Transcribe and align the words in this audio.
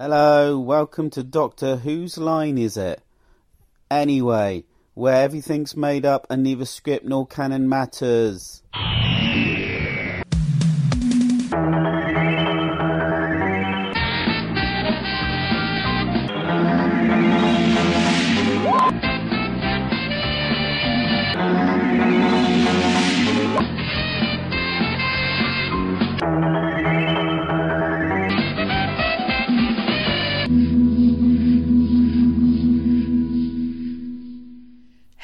Hello, 0.00 0.56
welcome 0.60 1.10
to 1.10 1.24
Doctor 1.24 1.78
Whose 1.78 2.18
Line 2.18 2.56
Is 2.56 2.76
It? 2.76 3.02
Anyway, 3.90 4.62
where 4.94 5.24
everything's 5.24 5.76
made 5.76 6.06
up 6.06 6.24
and 6.30 6.44
neither 6.44 6.66
script 6.66 7.04
nor 7.04 7.26
canon 7.26 7.68
matters. 7.68 8.62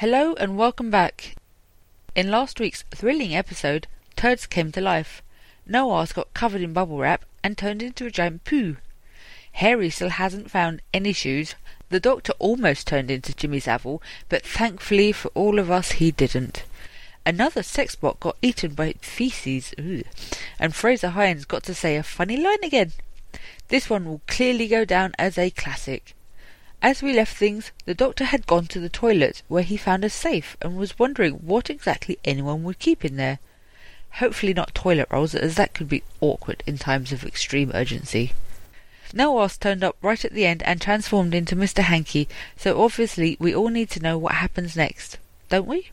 Hello 0.05 0.35
and 0.35 0.55
welcome 0.55 0.91
back. 0.91 1.33
In 2.13 2.29
last 2.29 2.59
week's 2.59 2.83
thrilling 2.91 3.35
episode, 3.35 3.87
Turds 4.15 4.45
came 4.45 4.71
to 4.73 4.79
life. 4.79 5.23
Noah's 5.65 6.13
got 6.13 6.31
covered 6.35 6.61
in 6.61 6.73
bubble 6.73 6.99
wrap 6.99 7.25
and 7.43 7.57
turned 7.57 7.81
into 7.81 8.05
a 8.05 8.11
giant 8.11 8.43
poo. 8.43 8.77
Harry 9.53 9.89
still 9.89 10.09
hasn't 10.09 10.51
found 10.51 10.83
any 10.93 11.11
shoes. 11.11 11.55
The 11.89 11.99
doctor 11.99 12.33
almost 12.37 12.85
turned 12.85 13.09
into 13.09 13.33
Jimmy 13.33 13.59
Savile, 13.59 13.99
but 14.29 14.45
thankfully 14.45 15.11
for 15.11 15.29
all 15.29 15.57
of 15.57 15.71
us 15.71 15.93
he 15.93 16.11
didn't. 16.11 16.65
Another 17.25 17.63
sex 17.63 17.95
bot 17.95 18.19
got 18.19 18.37
eaten 18.43 18.75
by 18.75 18.93
feces, 19.01 19.73
Ugh. 19.79 20.03
and 20.59 20.75
Frazer 20.75 21.09
Hines 21.09 21.45
got 21.45 21.63
to 21.63 21.73
say 21.73 21.95
a 21.95 22.03
funny 22.03 22.37
line 22.37 22.63
again. 22.63 22.91
This 23.69 23.89
one 23.89 24.05
will 24.05 24.21
clearly 24.27 24.67
go 24.67 24.85
down 24.85 25.13
as 25.17 25.39
a 25.39 25.49
classic. 25.49 26.13
As 26.85 27.01
we 27.01 27.13
left 27.13 27.35
things, 27.35 27.71
the 27.85 27.95
doctor 27.95 28.25
had 28.25 28.45
gone 28.45 28.67
to 28.67 28.79
the 28.79 28.89
toilet, 28.89 29.41
where 29.47 29.63
he 29.63 29.75
found 29.75 30.05
a 30.05 30.09
safe, 30.09 30.55
and 30.61 30.77
was 30.77 30.99
wondering 30.99 31.33
what 31.37 31.71
exactly 31.71 32.19
anyone 32.23 32.61
would 32.61 32.77
keep 32.77 33.03
in 33.03 33.15
there. 33.15 33.39
Hopefully 34.21 34.53
not 34.53 34.75
toilet 34.75 35.07
rolls, 35.09 35.33
as 35.33 35.55
that 35.55 35.73
could 35.73 35.89
be 35.89 36.03
awkward 36.21 36.61
in 36.67 36.77
times 36.77 37.11
of 37.11 37.25
extreme 37.25 37.71
urgency. 37.73 38.33
Noah's 39.13 39.57
turned 39.57 39.83
up 39.83 39.97
right 40.03 40.23
at 40.23 40.33
the 40.33 40.45
end 40.45 40.61
and 40.61 40.79
transformed 40.79 41.33
into 41.33 41.55
Mr. 41.55 41.81
Hankey, 41.81 42.27
so 42.55 42.79
obviously 42.79 43.35
we 43.39 43.55
all 43.55 43.69
need 43.69 43.89
to 43.89 43.99
know 43.99 44.19
what 44.19 44.33
happens 44.33 44.77
next, 44.77 45.17
don't 45.49 45.65
we? 45.65 45.89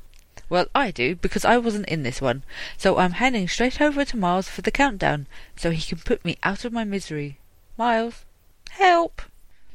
Well, 0.50 0.66
I 0.74 0.90
do, 0.90 1.14
because 1.14 1.46
I 1.46 1.56
wasn't 1.56 1.88
in 1.88 2.02
this 2.02 2.20
one, 2.20 2.42
so 2.76 2.98
I'm 2.98 3.12
handing 3.12 3.48
straight 3.48 3.80
over 3.80 4.04
to 4.04 4.16
Miles 4.18 4.50
for 4.50 4.60
the 4.60 4.70
countdown, 4.70 5.26
so 5.56 5.70
he 5.70 5.80
can 5.80 6.00
put 6.04 6.22
me 6.22 6.36
out 6.42 6.66
of 6.66 6.72
my 6.74 6.84
misery. 6.84 7.38
Miles, 7.78 8.26
help! 8.72 9.22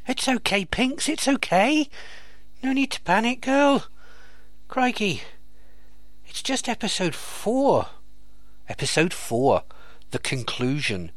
It's 0.07 0.29
okay, 0.29 0.63
Pinks, 0.63 1.09
it's 1.09 1.27
okay. 1.27 1.89
No 2.63 2.71
need 2.71 2.91
to 2.91 3.01
panic, 3.01 3.41
girl. 3.41 3.87
Crikey. 4.69 5.23
It's 6.25 6.41
just 6.41 6.69
episode 6.69 7.13
four. 7.13 7.87
Episode 8.69 9.13
four. 9.13 9.63
The 10.11 10.19
conclusion. 10.19 11.11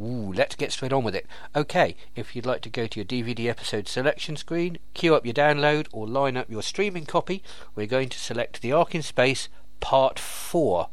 Ooh, 0.00 0.32
let's 0.32 0.54
get 0.54 0.70
straight 0.70 0.92
on 0.92 1.02
with 1.02 1.16
it. 1.16 1.26
Okay, 1.56 1.96
if 2.14 2.36
you'd 2.36 2.46
like 2.46 2.62
to 2.62 2.70
go 2.70 2.86
to 2.86 3.00
your 3.00 3.04
DVD 3.04 3.46
episode 3.48 3.88
selection 3.88 4.36
screen, 4.36 4.78
queue 4.94 5.16
up 5.16 5.26
your 5.26 5.34
download, 5.34 5.88
or 5.90 6.06
line 6.06 6.36
up 6.36 6.48
your 6.48 6.62
streaming 6.62 7.06
copy, 7.06 7.42
we're 7.74 7.88
going 7.88 8.08
to 8.10 8.18
select 8.20 8.62
The 8.62 8.70
Ark 8.70 8.94
in 8.94 9.02
Space 9.02 9.48
Part 9.80 10.20
4. 10.20 10.88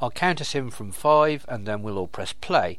I'll 0.00 0.10
count 0.10 0.40
us 0.40 0.56
in 0.56 0.72
from 0.72 0.90
5 0.90 1.46
and 1.48 1.68
then 1.68 1.82
we'll 1.82 1.98
all 1.98 2.08
press 2.08 2.32
play. 2.32 2.78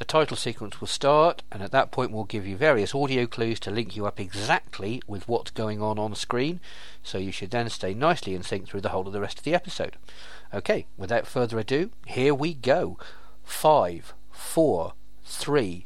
The 0.00 0.06
title 0.06 0.36
sequence 0.38 0.80
will 0.80 0.88
start, 0.88 1.42
and 1.52 1.62
at 1.62 1.72
that 1.72 1.90
point 1.90 2.10
we'll 2.10 2.24
give 2.24 2.46
you 2.46 2.56
various 2.56 2.94
audio 2.94 3.26
clues 3.26 3.60
to 3.60 3.70
link 3.70 3.94
you 3.94 4.06
up 4.06 4.18
exactly 4.18 5.02
with 5.06 5.28
what's 5.28 5.50
going 5.50 5.82
on 5.82 5.98
on 5.98 6.14
screen, 6.14 6.58
so 7.02 7.18
you 7.18 7.30
should 7.30 7.50
then 7.50 7.68
stay 7.68 7.92
nicely 7.92 8.34
in 8.34 8.42
sync 8.42 8.66
through 8.66 8.80
the 8.80 8.88
whole 8.88 9.06
of 9.06 9.12
the 9.12 9.20
rest 9.20 9.36
of 9.36 9.44
the 9.44 9.54
episode. 9.54 9.98
Okay, 10.54 10.86
without 10.96 11.26
further 11.26 11.58
ado, 11.58 11.90
here 12.06 12.32
we 12.34 12.54
go. 12.54 12.96
Five, 13.44 14.14
four, 14.30 14.94
three, 15.22 15.84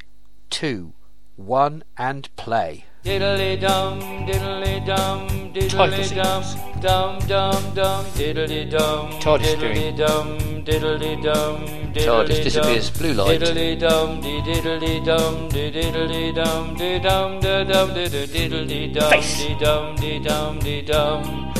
two, 0.48 0.92
one, 1.34 1.82
and 1.98 2.28
play. 2.36 2.84
Diddly 3.04 3.60
dum, 3.60 4.00
diddly 4.00 4.86
dum, 4.86 5.26
Title 5.26 5.88
diddly 5.88 6.14
dum, 6.14 6.42
sequence. 6.44 6.80
dum 6.80 7.18
dum 7.26 7.74
dum, 7.74 8.04
diddly 8.14 8.70
dum, 8.70 9.10
diddly 9.20 9.96
dum, 9.96 10.53
diddly 10.64 11.22
dum, 11.22 11.92
TARDIS 11.92 12.42
disappears, 12.42 12.90
blue 12.90 13.12
light. 13.12 13.40
Diddly 13.40 13.78
dum, 13.78 14.20
di 14.20 14.40
diddly 14.40 15.04
dum, 15.04 15.48
di 15.48 15.70
diddly 15.70 16.32
dum, 16.34 16.74
dum 16.76 17.40
da 17.40 17.64
dum, 17.64 17.94
di 17.94 18.08
di 18.08 18.26
diddly 18.26 18.92
dum, 18.92 19.10
Face. 19.10 19.46
dum, 19.60 19.94
dum, 20.22 20.58
dum. 20.86 21.52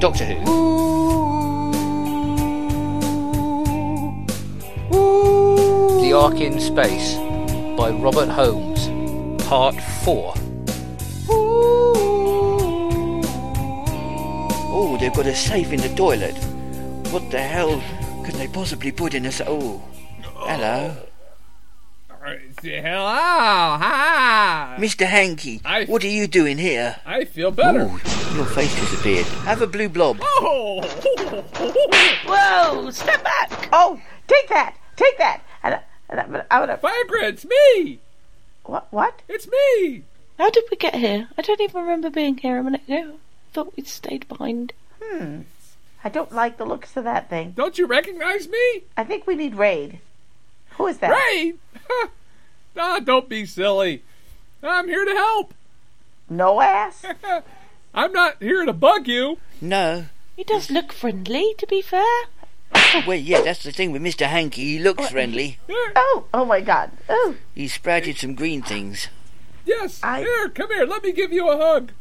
Doctor 0.00 0.24
Who. 0.24 0.76
The 6.00 6.12
Ark 6.12 6.40
in 6.40 6.60
Space 6.60 7.14
by 7.76 7.90
Robert 7.90 8.28
Holmes, 8.28 8.88
Part 9.44 9.76
4. 10.02 10.34
Oh, 14.78 14.96
they've 15.00 15.14
got 15.14 15.26
a 15.26 15.34
safe 15.34 15.72
in 15.72 15.80
the 15.80 15.88
toilet. 15.94 16.36
What 17.12 17.30
the 17.30 17.40
hell 17.40 17.80
could 18.36 18.48
they 18.48 18.52
possibly 18.52 18.92
put 18.92 19.14
in 19.14 19.24
a 19.24 19.32
safe? 19.32 19.46
Oh, 19.48 19.82
hello. 20.46 20.94
Hello, 22.62 23.06
hi. 23.80 24.76
Mr. 24.78 25.06
Hankey, 25.06 25.60
I- 25.64 25.84
what 25.86 26.02
are 26.04 26.08
you 26.08 26.26
doing 26.26 26.58
here? 26.58 26.96
I 27.06 27.24
feel 27.24 27.50
better. 27.50 27.88
Oh, 27.88 28.34
your 28.34 28.44
face 28.44 28.74
disappeared. 28.78 29.24
Have 29.46 29.62
a 29.62 29.66
blue 29.66 29.88
blob. 29.88 30.18
Oh, 30.20 30.82
Whoa! 32.26 32.90
Step 32.90 33.22
back! 33.24 33.68
Oh, 33.72 34.00
take 34.26 34.48
that! 34.48 34.74
Take 34.96 35.16
that! 35.18 35.42
And, 35.62 35.74
I- 35.76 35.82
and 36.10 36.20
I'm 36.20 36.30
gonna, 36.32 36.76
Viagra, 36.76 37.22
it's 37.30 37.46
me. 37.46 38.00
What? 38.64 38.88
What? 38.90 39.22
It's 39.28 39.48
me. 39.48 40.02
How 40.38 40.50
did 40.50 40.64
we 40.70 40.76
get 40.76 40.94
here? 40.96 41.28
I 41.38 41.42
don't 41.42 41.60
even 41.60 41.80
remember 41.80 42.10
being 42.10 42.36
here 42.36 42.58
a 42.58 42.64
minute 42.64 42.82
ago. 42.88 43.14
Thought 43.52 43.74
we'd 43.76 43.86
stayed 43.88 44.26
behind. 44.28 44.72
Hmm. 45.02 45.42
I 46.04 46.08
don't 46.08 46.32
like 46.32 46.56
the 46.56 46.64
looks 46.64 46.96
of 46.96 47.04
that 47.04 47.28
thing. 47.28 47.52
Don't 47.56 47.78
you 47.78 47.86
recognize 47.86 48.48
me? 48.48 48.82
I 48.96 49.04
think 49.04 49.26
we 49.26 49.34
need 49.34 49.54
raid. 49.56 49.98
Who 50.76 50.86
is 50.86 50.98
that? 50.98 51.10
Ray. 51.10 51.54
ah, 52.76 53.00
don't 53.02 53.28
be 53.28 53.44
silly. 53.46 54.02
I'm 54.62 54.88
here 54.88 55.04
to 55.04 55.12
help. 55.12 55.54
No 56.28 56.60
ass. 56.60 57.04
I'm 57.94 58.12
not 58.12 58.42
here 58.42 58.64
to 58.64 58.72
bug 58.72 59.08
you. 59.08 59.38
No. 59.60 60.06
He 60.36 60.44
does 60.44 60.70
look 60.70 60.92
friendly, 60.92 61.54
to 61.58 61.66
be 61.66 61.80
fair. 61.80 62.24
Well, 63.06 63.16
yeah, 63.16 63.40
that's 63.40 63.62
the 63.62 63.72
thing 63.72 63.90
with 63.92 64.02
Mr. 64.02 64.26
Hankey. 64.26 64.64
He 64.64 64.78
looks 64.78 65.08
friendly. 65.08 65.58
Here. 65.66 65.92
Oh, 65.96 66.24
oh 66.34 66.44
my 66.44 66.60
God. 66.60 66.90
Oh, 67.08 67.36
He 67.54 67.68
sprouted 67.68 68.18
some 68.18 68.34
green 68.34 68.60
things. 68.60 69.08
Yes. 69.64 70.00
I- 70.02 70.20
Here, 70.20 70.48
come 70.50 70.70
here. 70.70 70.84
Let 70.84 71.02
me 71.02 71.12
give 71.12 71.32
you 71.32 71.48
a 71.48 71.56
hug. 71.56 71.92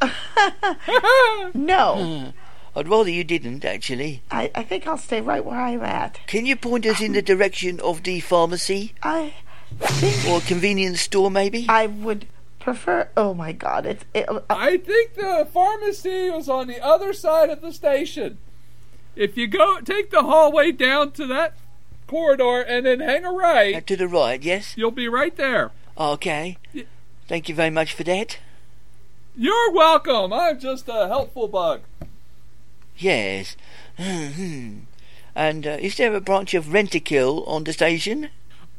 no. 1.54 2.32
I'd 2.76 2.88
rather 2.88 3.10
you 3.10 3.24
didn't, 3.24 3.64
actually. 3.64 4.22
I, 4.30 4.50
I 4.54 4.62
think 4.62 4.86
I'll 4.86 4.96
stay 4.98 5.20
right 5.20 5.44
where 5.44 5.60
I'm 5.60 5.82
at. 5.82 6.20
Can 6.26 6.46
you 6.46 6.56
point 6.56 6.86
us 6.86 7.00
in 7.00 7.12
the 7.12 7.22
direction 7.22 7.80
of 7.80 8.02
the 8.04 8.20
pharmacy 8.20 8.94
I 9.02 9.34
think 9.78 10.28
or 10.28 10.40
convenience 10.40 11.00
store, 11.00 11.30
maybe? 11.30 11.66
I 11.68 11.86
would 11.86 12.26
prefer. 12.60 13.08
Oh 13.16 13.34
my 13.34 13.52
God! 13.52 13.86
It's. 13.86 14.04
It, 14.14 14.28
uh, 14.28 14.40
I 14.48 14.76
think 14.76 15.14
the 15.14 15.48
pharmacy 15.52 16.30
was 16.30 16.48
on 16.48 16.66
the 16.68 16.80
other 16.84 17.12
side 17.12 17.50
of 17.50 17.60
the 17.60 17.72
station. 17.72 18.38
If 19.16 19.36
you 19.36 19.46
go, 19.48 19.80
take 19.80 20.10
the 20.10 20.22
hallway 20.22 20.70
down 20.70 21.10
to 21.12 21.26
that 21.26 21.54
corridor 22.06 22.60
and 22.62 22.86
then 22.86 23.00
hang 23.00 23.24
a 23.24 23.30
Uh, 23.30 23.36
right, 23.36 23.86
to 23.86 23.96
the 23.96 24.06
right, 24.08 24.42
yes? 24.42 24.74
you'll 24.76 24.90
be 24.92 25.08
right 25.08 25.36
there. 25.36 25.72
Okay. 25.98 26.56
Y- 26.74 26.84
Thank 27.26 27.48
you 27.48 27.54
very 27.54 27.70
much 27.70 27.92
for 27.92 28.04
that. 28.04 28.38
You're 29.36 29.70
welcome. 29.72 30.32
I'm 30.32 30.58
just 30.60 30.88
a 30.88 31.06
helpful 31.08 31.48
bug. 31.48 31.80
Yes. 33.00 33.56
and 33.98 34.86
uh, 35.66 35.78
is 35.80 35.96
there 35.96 36.14
a 36.14 36.20
branch 36.20 36.52
of 36.52 36.66
Rentokil 36.66 37.48
on 37.48 37.64
the 37.64 37.72
station? 37.72 38.28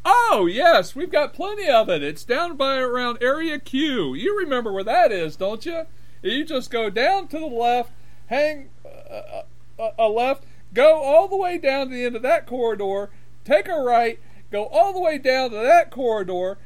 Oh, 0.06 0.48
yes, 0.50 0.96
we've 0.96 1.12
got 1.12 1.34
plenty 1.34 1.68
of 1.68 1.90
it. 1.90 2.04
It's 2.04 2.24
down 2.24 2.56
by 2.56 2.78
around 2.78 3.18
Area 3.20 3.58
Q. 3.58 4.14
You 4.14 4.38
remember 4.38 4.72
where 4.72 4.84
that 4.84 5.12
is, 5.12 5.36
don't 5.36 5.66
you? 5.66 5.84
You 6.22 6.46
just 6.46 6.70
go 6.70 6.92
down 6.92 7.30
to 7.30 7.40
the 7.40 7.48
left, 7.48 7.92
hang 8.28 8.70
uh, 8.86 9.42
uh, 9.80 9.90
a 9.98 10.08
left, 10.08 10.44
go 10.72 11.02
all 11.02 11.28
the 11.28 11.36
way 11.36 11.58
down 11.58 11.90
to 11.90 11.96
the 11.96 12.06
end 12.06 12.16
of 12.16 12.22
that 12.22 12.46
corridor, 12.46 13.10
take 13.44 13.68
a 13.68 13.74
right, 13.74 14.20
go 14.52 14.66
all 14.66 14.94
the 14.94 15.00
way 15.00 15.18
down 15.18 15.50
to 15.50 15.56
that 15.56 15.90
corridor. 15.90 16.60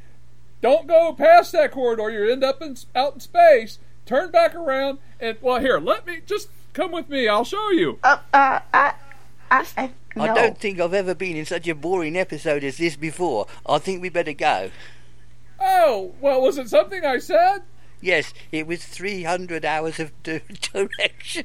Don't 0.60 0.86
go 0.86 1.14
past 1.14 1.52
that 1.52 1.72
corridor. 1.72 2.10
You 2.10 2.30
end 2.30 2.44
up 2.44 2.60
in, 2.60 2.76
out 2.94 3.14
in 3.14 3.20
space. 3.20 3.78
Turn 4.04 4.30
back 4.30 4.54
around 4.54 4.98
and 5.18 5.38
well, 5.40 5.60
here, 5.60 5.78
let 5.78 6.06
me 6.06 6.20
just 6.26 6.48
come 6.76 6.92
with 6.92 7.08
me. 7.08 7.26
I'll 7.26 7.44
show 7.44 7.70
you. 7.70 7.98
uh, 8.04 8.18
uh, 8.32 8.60
I, 8.72 8.94
I, 9.50 9.66
I, 9.76 9.90
no. 10.14 10.22
I 10.24 10.34
don't 10.34 10.58
think 10.58 10.78
I've 10.80 10.94
ever 10.94 11.14
been 11.14 11.36
in 11.36 11.44
such 11.46 11.66
a 11.68 11.74
boring 11.74 12.16
episode 12.16 12.62
as 12.64 12.76
this 12.78 12.96
before. 12.96 13.46
I 13.66 13.78
think 13.78 14.02
we 14.02 14.08
better 14.08 14.32
go. 14.32 14.70
Oh, 15.60 16.14
well, 16.20 16.40
was 16.42 16.58
it 16.58 16.68
something 16.68 17.04
I 17.04 17.18
said? 17.18 17.60
Yes, 18.00 18.34
it 18.52 18.66
was 18.66 18.84
300 18.84 19.64
hours 19.64 19.98
of 19.98 20.12
di- 20.22 20.42
direction. 20.72 21.44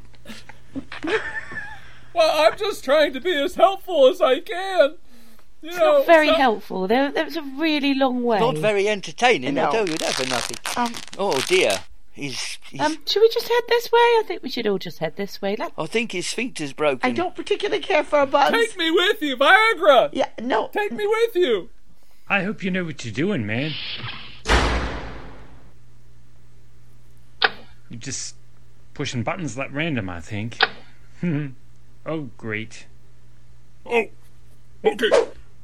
Well, 2.14 2.46
I'm 2.52 2.58
just 2.58 2.84
trying 2.84 3.14
to 3.14 3.22
be 3.22 3.34
as 3.42 3.56
helpful 3.56 4.08
as 4.10 4.20
I 4.22 4.42
can. 4.42 4.96
You 5.62 5.70
It's 5.70 5.78
know, 5.78 6.00
not 6.00 6.06
very 6.06 6.28
so- 6.28 6.34
helpful. 6.36 6.88
There, 6.88 7.12
there 7.12 7.24
was 7.26 7.38
a 7.38 7.42
really 7.42 7.94
long 7.94 8.24
way. 8.24 8.40
Not 8.40 8.58
very 8.58 8.90
entertaining, 8.90 9.54
No. 9.54 9.70
I 9.70 9.72
tell 9.72 9.88
you 9.88 9.96
that 9.98 10.14
for 10.14 10.28
nothing. 10.28 10.58
Um, 10.76 10.94
Oh 11.18 11.40
dear. 11.48 11.80
He's, 12.14 12.58
he's 12.70 12.82
Um, 12.82 12.98
should 13.06 13.22
we 13.22 13.30
just 13.30 13.48
head 13.48 13.62
this 13.70 13.92
way? 13.92 13.98
I 14.00 14.24
think 14.28 14.44
we 14.44 14.50
should 14.50 14.68
all 14.68 14.78
just 14.78 15.00
head 15.00 15.16
this 15.16 15.42
way. 15.42 15.56
Let- 15.58 15.72
I 15.78 15.86
think 15.86 16.12
his 16.12 16.28
sphincter's 16.28 16.74
broken. 16.74 17.00
I 17.10 17.14
don't 17.14 17.36
particularly 17.36 17.82
care 17.82 18.04
for 18.04 18.20
a 18.20 18.28
buzz. 18.28 18.52
Take 18.52 18.78
me 18.78 18.92
with 18.92 19.22
you, 19.22 19.38
Viagra. 19.38 20.10
Yeah, 20.12 20.28
no. 20.40 20.68
Take 20.74 20.92
me 20.92 21.08
with 21.08 21.36
you. 21.36 21.70
I 22.28 22.44
hope 22.44 22.64
you 22.64 22.72
know 22.72 22.84
what 22.84 23.04
you're 23.06 23.14
doing, 23.14 23.46
man. 23.46 23.72
You're 27.90 28.00
just 28.00 28.36
pushing 28.94 29.24
buttons 29.24 29.58
like 29.58 29.70
random, 29.74 30.10
I 30.10 30.20
think. 30.22 30.58
oh, 32.06 32.30
great. 32.38 32.88
Oh, 33.86 34.06
okay. 34.86 35.10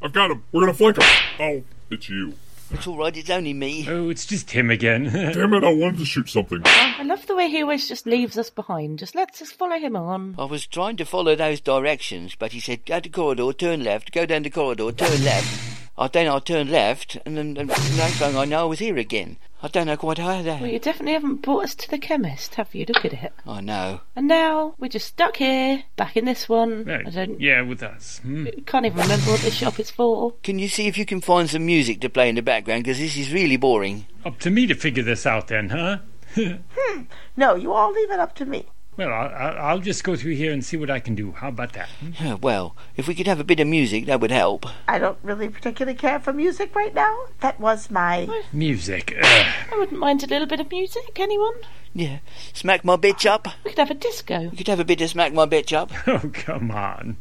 I've 0.01 0.13
got 0.13 0.31
him. 0.31 0.43
We're 0.51 0.61
gonna 0.61 0.73
flank 0.73 0.97
him. 1.01 1.09
Oh, 1.39 1.63
it's 1.89 2.09
you. 2.09 2.33
It's 2.71 2.85
all 2.85 2.97
right. 2.97 3.15
It's 3.15 3.29
only 3.29 3.53
me. 3.53 3.87
Oh, 3.89 4.09
it's 4.09 4.25
just 4.25 4.51
him 4.51 4.69
again. 4.69 5.03
Damn 5.13 5.53
it! 5.53 5.63
I 5.63 5.73
wanted 5.73 5.99
to 5.99 6.05
shoot 6.05 6.29
something. 6.29 6.61
I 6.65 7.03
love 7.03 7.25
the 7.25 7.35
way 7.35 7.49
he 7.49 7.61
always 7.61 7.87
just 7.87 8.05
leaves 8.05 8.37
us 8.37 8.49
behind. 8.49 8.99
Just 8.99 9.15
let's 9.15 9.39
just 9.39 9.53
follow 9.53 9.77
him 9.77 9.95
on. 9.95 10.35
I 10.37 10.45
was 10.45 10.67
trying 10.67 10.97
to 10.97 11.05
follow 11.05 11.35
those 11.35 11.61
directions, 11.61 12.35
but 12.35 12.51
he 12.51 12.59
said, 12.59 12.85
go 12.85 12.99
to 12.99 13.09
the 13.09 13.09
corridor, 13.09 13.53
turn 13.53 13.83
left, 13.83 14.11
go 14.11 14.25
down 14.25 14.43
the 14.43 14.49
corridor, 14.49 14.91
turn 14.91 15.23
left. 15.23 15.77
I 15.97 16.07
then 16.07 16.27
I 16.27 16.39
turned 16.39 16.69
left, 16.69 17.17
and 17.25 17.37
then 17.37 17.57
and 17.57 17.69
the 17.69 17.97
next 17.97 18.19
thing 18.19 18.37
I 18.37 18.45
know, 18.45 18.61
I 18.61 18.65
was 18.65 18.79
here 18.79 18.97
again. 18.97 19.37
I 19.61 19.67
don't 19.69 19.87
know 19.87 19.97
quite 19.97 20.19
how 20.19 20.41
that. 20.41 20.61
Well, 20.61 20.69
you 20.69 20.77
definitely 20.77 21.13
haven't 21.13 21.41
brought 21.41 21.63
us 21.63 21.75
to 21.75 21.89
the 21.89 21.97
chemist, 21.97 22.55
have 22.55 22.75
you? 22.75 22.85
Look 22.87 23.03
at 23.05 23.13
it. 23.13 23.33
I 23.45 23.61
know. 23.61 24.01
And 24.15 24.27
now 24.27 24.75
we're 24.77 24.87
just 24.87 25.07
stuck 25.07 25.37
here, 25.37 25.83
back 25.95 26.15
in 26.15 26.25
this 26.25 26.47
one. 26.47 26.85
Yeah, 26.87 27.01
I 27.05 27.09
don't. 27.09 27.41
yeah, 27.41 27.61
with 27.61 27.81
us. 27.81 28.19
Hmm. 28.19 28.45
Can't 28.65 28.85
even 28.85 28.99
remember 28.99 29.31
what 29.31 29.41
this 29.41 29.55
shop 29.55 29.79
is 29.79 29.89
for. 29.89 30.33
Can 30.43 30.59
you 30.59 30.69
see 30.69 30.87
if 30.87 30.97
you 30.97 31.05
can 31.05 31.21
find 31.21 31.49
some 31.49 31.65
music 31.65 32.01
to 32.01 32.09
play 32.09 32.29
in 32.29 32.35
the 32.35 32.41
background? 32.41 32.83
Because 32.83 32.99
this 32.99 33.17
is 33.17 33.33
really 33.33 33.57
boring. 33.57 34.05
Up 34.25 34.39
to 34.39 34.51
me 34.51 34.67
to 34.67 34.75
figure 34.75 35.03
this 35.03 35.25
out 35.25 35.47
then, 35.47 35.69
huh? 35.69 35.97
hmm. 36.35 37.01
No, 37.35 37.55
you 37.55 37.73
all 37.73 37.91
leave 37.91 38.11
it 38.11 38.19
up 38.19 38.35
to 38.35 38.45
me. 38.45 38.67
Well, 38.97 39.13
I'll, 39.13 39.29
I'll 39.35 39.57
I'll 39.67 39.79
just 39.79 40.03
go 40.03 40.15
through 40.15 40.33
here 40.35 40.51
and 40.51 40.65
see 40.65 40.75
what 40.75 40.89
I 40.89 40.99
can 40.99 41.13
do. 41.13 41.31
How 41.33 41.49
about 41.49 41.73
that? 41.73 41.87
hmm? 42.17 42.35
Well, 42.41 42.75
if 42.95 43.07
we 43.07 43.13
could 43.13 43.27
have 43.27 43.39
a 43.39 43.43
bit 43.43 43.59
of 43.59 43.67
music, 43.67 44.07
that 44.07 44.19
would 44.19 44.31
help. 44.31 44.65
I 44.87 44.97
don't 44.97 45.19
really 45.21 45.49
particularly 45.49 45.95
care 45.95 46.19
for 46.19 46.33
music 46.33 46.75
right 46.75 46.93
now. 46.95 47.15
That 47.41 47.59
was 47.59 47.91
my. 47.91 48.27
Music. 48.51 49.15
Ugh. 49.21 49.53
I 49.71 49.77
wouldn't 49.77 49.99
mind 49.99 50.23
a 50.23 50.27
little 50.27 50.47
bit 50.47 50.59
of 50.59 50.71
music. 50.71 51.19
Anyone? 51.19 51.53
Yeah. 51.93 52.19
Smack 52.53 52.83
my 52.83 52.95
bitch 52.97 53.29
up. 53.29 53.47
We 53.63 53.69
could 53.71 53.79
have 53.79 53.91
a 53.91 53.93
disco. 53.93 54.49
We 54.49 54.57
could 54.57 54.67
have 54.67 54.79
a 54.79 54.85
bit 54.85 55.01
of 55.01 55.09
smack 55.11 55.31
my 55.31 55.45
bitch 55.45 55.73
up. 55.73 55.91
Oh, 56.07 56.29
come 56.33 56.71
on. 56.71 57.17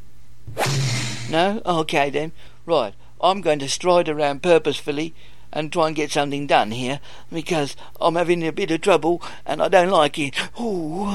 No? 1.31 1.61
Okay 1.67 2.09
then. 2.11 2.33
Right. 2.65 2.95
I'm 3.21 3.41
going 3.41 3.59
to 3.59 3.69
stride 3.69 4.09
around 4.09 4.43
purposefully 4.43 5.15
and 5.53 5.73
try 5.73 5.87
and 5.87 5.97
get 5.97 6.11
something 6.11 6.47
done 6.47 6.71
here 6.71 7.01
because 7.33 7.77
I'm 8.01 8.15
having 8.15 8.47
a 8.47 8.53
bit 8.53 8.71
of 8.71 8.81
trouble 8.81 9.23
and 9.45 9.63
I 9.63 9.69
don't 9.69 9.91
like 9.91 10.19
it. 10.19 10.37
Ooh. 10.61 11.07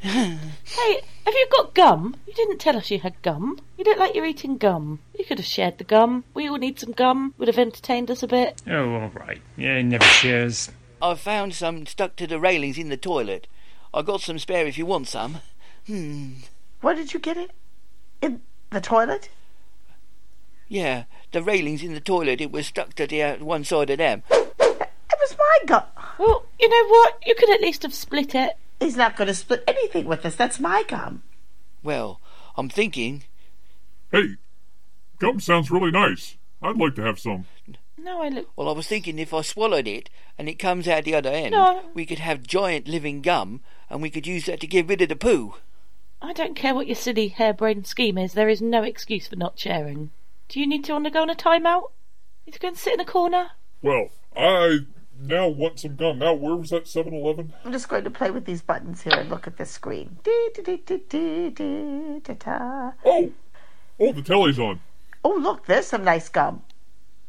Hey, 0.00 1.00
have 1.24 1.34
you 1.34 1.46
got 1.50 1.74
gum? 1.74 2.16
You 2.26 2.34
didn't 2.34 2.58
tell 2.58 2.76
us 2.76 2.90
you 2.90 2.98
had 2.98 3.20
gum. 3.22 3.58
You 3.78 3.84
look 3.84 3.98
like 3.98 4.14
you're 4.14 4.26
eating 4.26 4.56
gum. 4.56 5.00
You 5.18 5.24
could 5.24 5.38
have 5.38 5.46
shared 5.46 5.78
the 5.78 5.84
gum. 5.84 6.24
We 6.34 6.48
all 6.48 6.58
need 6.58 6.78
some 6.78 6.92
gum. 6.92 7.34
Would 7.38 7.48
have 7.48 7.58
entertained 7.58 8.10
us 8.10 8.22
a 8.22 8.26
bit. 8.26 8.62
Oh, 8.68 8.94
all 8.94 9.10
right. 9.14 9.40
Yeah, 9.56 9.80
never 9.82 10.04
shares. 10.04 10.70
I 11.00 11.14
found 11.14 11.54
some 11.54 11.86
stuck 11.86 12.16
to 12.16 12.26
the 12.26 12.40
railings 12.40 12.78
in 12.78 12.88
the 12.88 12.96
toilet. 12.96 13.46
I 13.92 14.02
got 14.02 14.22
some 14.22 14.38
spare 14.38 14.66
if 14.66 14.76
you 14.76 14.86
want 14.86 15.08
some. 15.08 15.38
Hmm. 15.86 16.32
Where 16.80 16.94
did 16.94 17.14
you 17.14 17.20
get 17.20 17.36
it? 17.36 17.50
In 18.20 18.42
the 18.70 18.80
toilet? 18.80 19.28
Yeah, 20.68 21.04
the 21.34 21.42
railings 21.42 21.82
in 21.82 21.92
the 21.94 22.00
toilet, 22.00 22.40
it 22.40 22.50
was 22.50 22.66
stuck 22.68 22.94
to 22.94 23.06
the 23.06 23.22
uh, 23.22 23.36
one 23.44 23.64
side 23.64 23.90
of 23.90 23.98
them. 23.98 24.22
It 24.30 25.18
was 25.20 25.36
my 25.38 25.58
gum. 25.66 25.82
Well, 26.18 26.46
you 26.58 26.68
know 26.68 26.88
what? 26.88 27.18
You 27.26 27.34
could 27.34 27.50
at 27.50 27.60
least 27.60 27.82
have 27.82 27.92
split 27.94 28.34
it. 28.34 28.56
He's 28.80 28.96
not 28.96 29.16
going 29.16 29.28
to 29.28 29.34
split 29.34 29.62
anything 29.68 30.06
with 30.06 30.24
us. 30.24 30.34
That's 30.36 30.58
my 30.60 30.82
gum. 30.88 31.22
Well, 31.82 32.20
I'm 32.56 32.68
thinking. 32.68 33.24
Hey, 34.10 34.36
gum 35.18 35.40
sounds 35.40 35.70
really 35.70 35.90
nice. 35.90 36.36
I'd 36.62 36.76
like 36.78 36.94
to 36.96 37.02
have 37.02 37.18
some. 37.18 37.46
No, 37.98 38.22
I 38.22 38.28
look. 38.28 38.48
Well, 38.56 38.68
I 38.68 38.72
was 38.72 38.86
thinking 38.86 39.18
if 39.18 39.32
I 39.34 39.42
swallowed 39.42 39.86
it 39.88 40.10
and 40.38 40.48
it 40.48 40.58
comes 40.58 40.86
out 40.88 41.04
the 41.04 41.14
other 41.14 41.30
end, 41.30 41.52
No. 41.52 41.82
we 41.94 42.06
could 42.06 42.18
have 42.18 42.42
giant 42.46 42.86
living 42.88 43.22
gum 43.22 43.60
and 43.90 44.02
we 44.02 44.10
could 44.10 44.26
use 44.26 44.46
that 44.46 44.60
to 44.60 44.66
get 44.66 44.88
rid 44.88 45.02
of 45.02 45.08
the 45.08 45.16
poo. 45.16 45.54
I 46.20 46.32
don't 46.32 46.54
care 46.56 46.74
what 46.74 46.86
your 46.86 46.96
silly 46.96 47.28
harebrained 47.28 47.86
scheme 47.86 48.18
is. 48.18 48.32
There 48.34 48.48
is 48.48 48.62
no 48.62 48.82
excuse 48.82 49.26
for 49.28 49.36
not 49.36 49.58
sharing. 49.58 50.10
Do 50.48 50.60
you 50.60 50.66
need 50.66 50.84
to 50.84 50.94
undergo 50.94 51.22
on 51.22 51.30
a 51.30 51.34
timeout? 51.34 51.90
Need 52.46 52.52
to 52.52 52.58
go 52.58 52.68
and 52.68 52.76
sit 52.76 52.94
in 52.94 53.00
a 53.00 53.04
corner? 53.04 53.50
Well, 53.82 54.08
I 54.36 54.80
now 55.20 55.48
want 55.48 55.80
some 55.80 55.96
gum. 55.96 56.18
Now, 56.18 56.34
where 56.34 56.56
was 56.56 56.70
that 56.70 56.86
7 56.86 57.12
Eleven? 57.14 57.52
I'm 57.64 57.72
just 57.72 57.88
going 57.88 58.04
to 58.04 58.10
play 58.10 58.30
with 58.30 58.44
these 58.44 58.62
buttons 58.62 59.02
here 59.02 59.14
and 59.14 59.30
look 59.30 59.46
at 59.46 59.56
this 59.56 59.70
screen. 59.70 60.18
Dee, 60.22 60.48
dee, 60.54 60.76
dee. 60.76 62.20
Oh! 63.04 63.32
Oh, 64.00 64.12
the 64.12 64.22
telly's 64.22 64.58
on. 64.58 64.80
Oh, 65.24 65.36
look, 65.40 65.66
there's 65.66 65.86
some 65.86 66.04
nice 66.04 66.28
gum. 66.28 66.62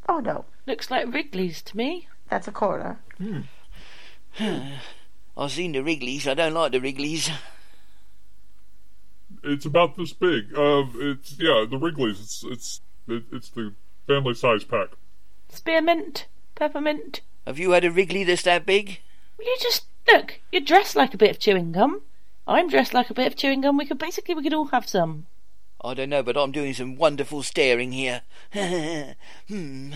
Oh, 0.10 0.20
no, 0.20 0.46
Looks 0.68 0.90
like 0.90 1.14
Wrigley's 1.14 1.62
to 1.64 1.78
me. 1.78 2.08
that's 2.30 2.48
a 2.48 2.52
corner. 2.52 3.00
I've 4.40 5.52
seen 5.52 5.72
the 5.74 5.84
Wrigley's. 5.84 6.28
I 6.28 6.34
don't 6.34 6.54
like 6.54 6.72
the 6.72 6.82
Wrigley's. 6.82 7.30
It's 9.44 9.66
about 9.66 9.96
this 9.96 10.12
big. 10.14 10.58
Uh, 10.58 10.86
it's, 10.96 11.36
yeah, 11.40 11.66
the 11.70 11.78
Wrigley's. 11.78 12.20
It's, 12.20 12.44
it's, 12.44 12.82
it, 13.08 13.24
it's 13.32 13.50
the 13.50 13.74
family 14.08 14.34
size 14.34 14.64
pack. 14.64 14.90
Spearmint, 15.50 16.28
peppermint. 16.56 17.22
Have 17.46 17.60
you 17.60 17.72
had 17.72 17.86
a 17.86 17.92
Wrigley 17.92 18.24
that's 18.24 18.44
that 18.44 18.66
big? 18.66 19.00
Will 19.38 19.46
you 19.46 19.58
just 19.62 19.86
look? 20.08 20.40
You're 20.52 20.62
dressed 20.62 20.96
like 20.96 21.14
a 21.14 21.18
bit 21.18 21.32
of 21.32 21.40
chewing 21.40 21.72
gum. 21.72 22.02
I'm 22.48 22.70
dressed 22.70 22.94
like 22.94 23.10
a 23.10 23.14
bit 23.14 23.28
of 23.28 23.36
chewing 23.36 23.62
gum. 23.62 23.78
We 23.78 23.86
could 23.86 23.98
basically 23.98 24.36
we 24.36 24.44
could 24.44 24.54
all 24.54 24.66
have 24.68 24.88
some. 24.88 25.28
I 25.84 25.94
don't 25.94 26.10
know, 26.10 26.24
but 26.24 26.38
I'm 26.38 26.52
doing 26.52 26.74
some 26.74 26.96
wonderful 26.96 27.44
staring 27.44 27.92
here. 27.92 28.22
hmm. 29.48 29.94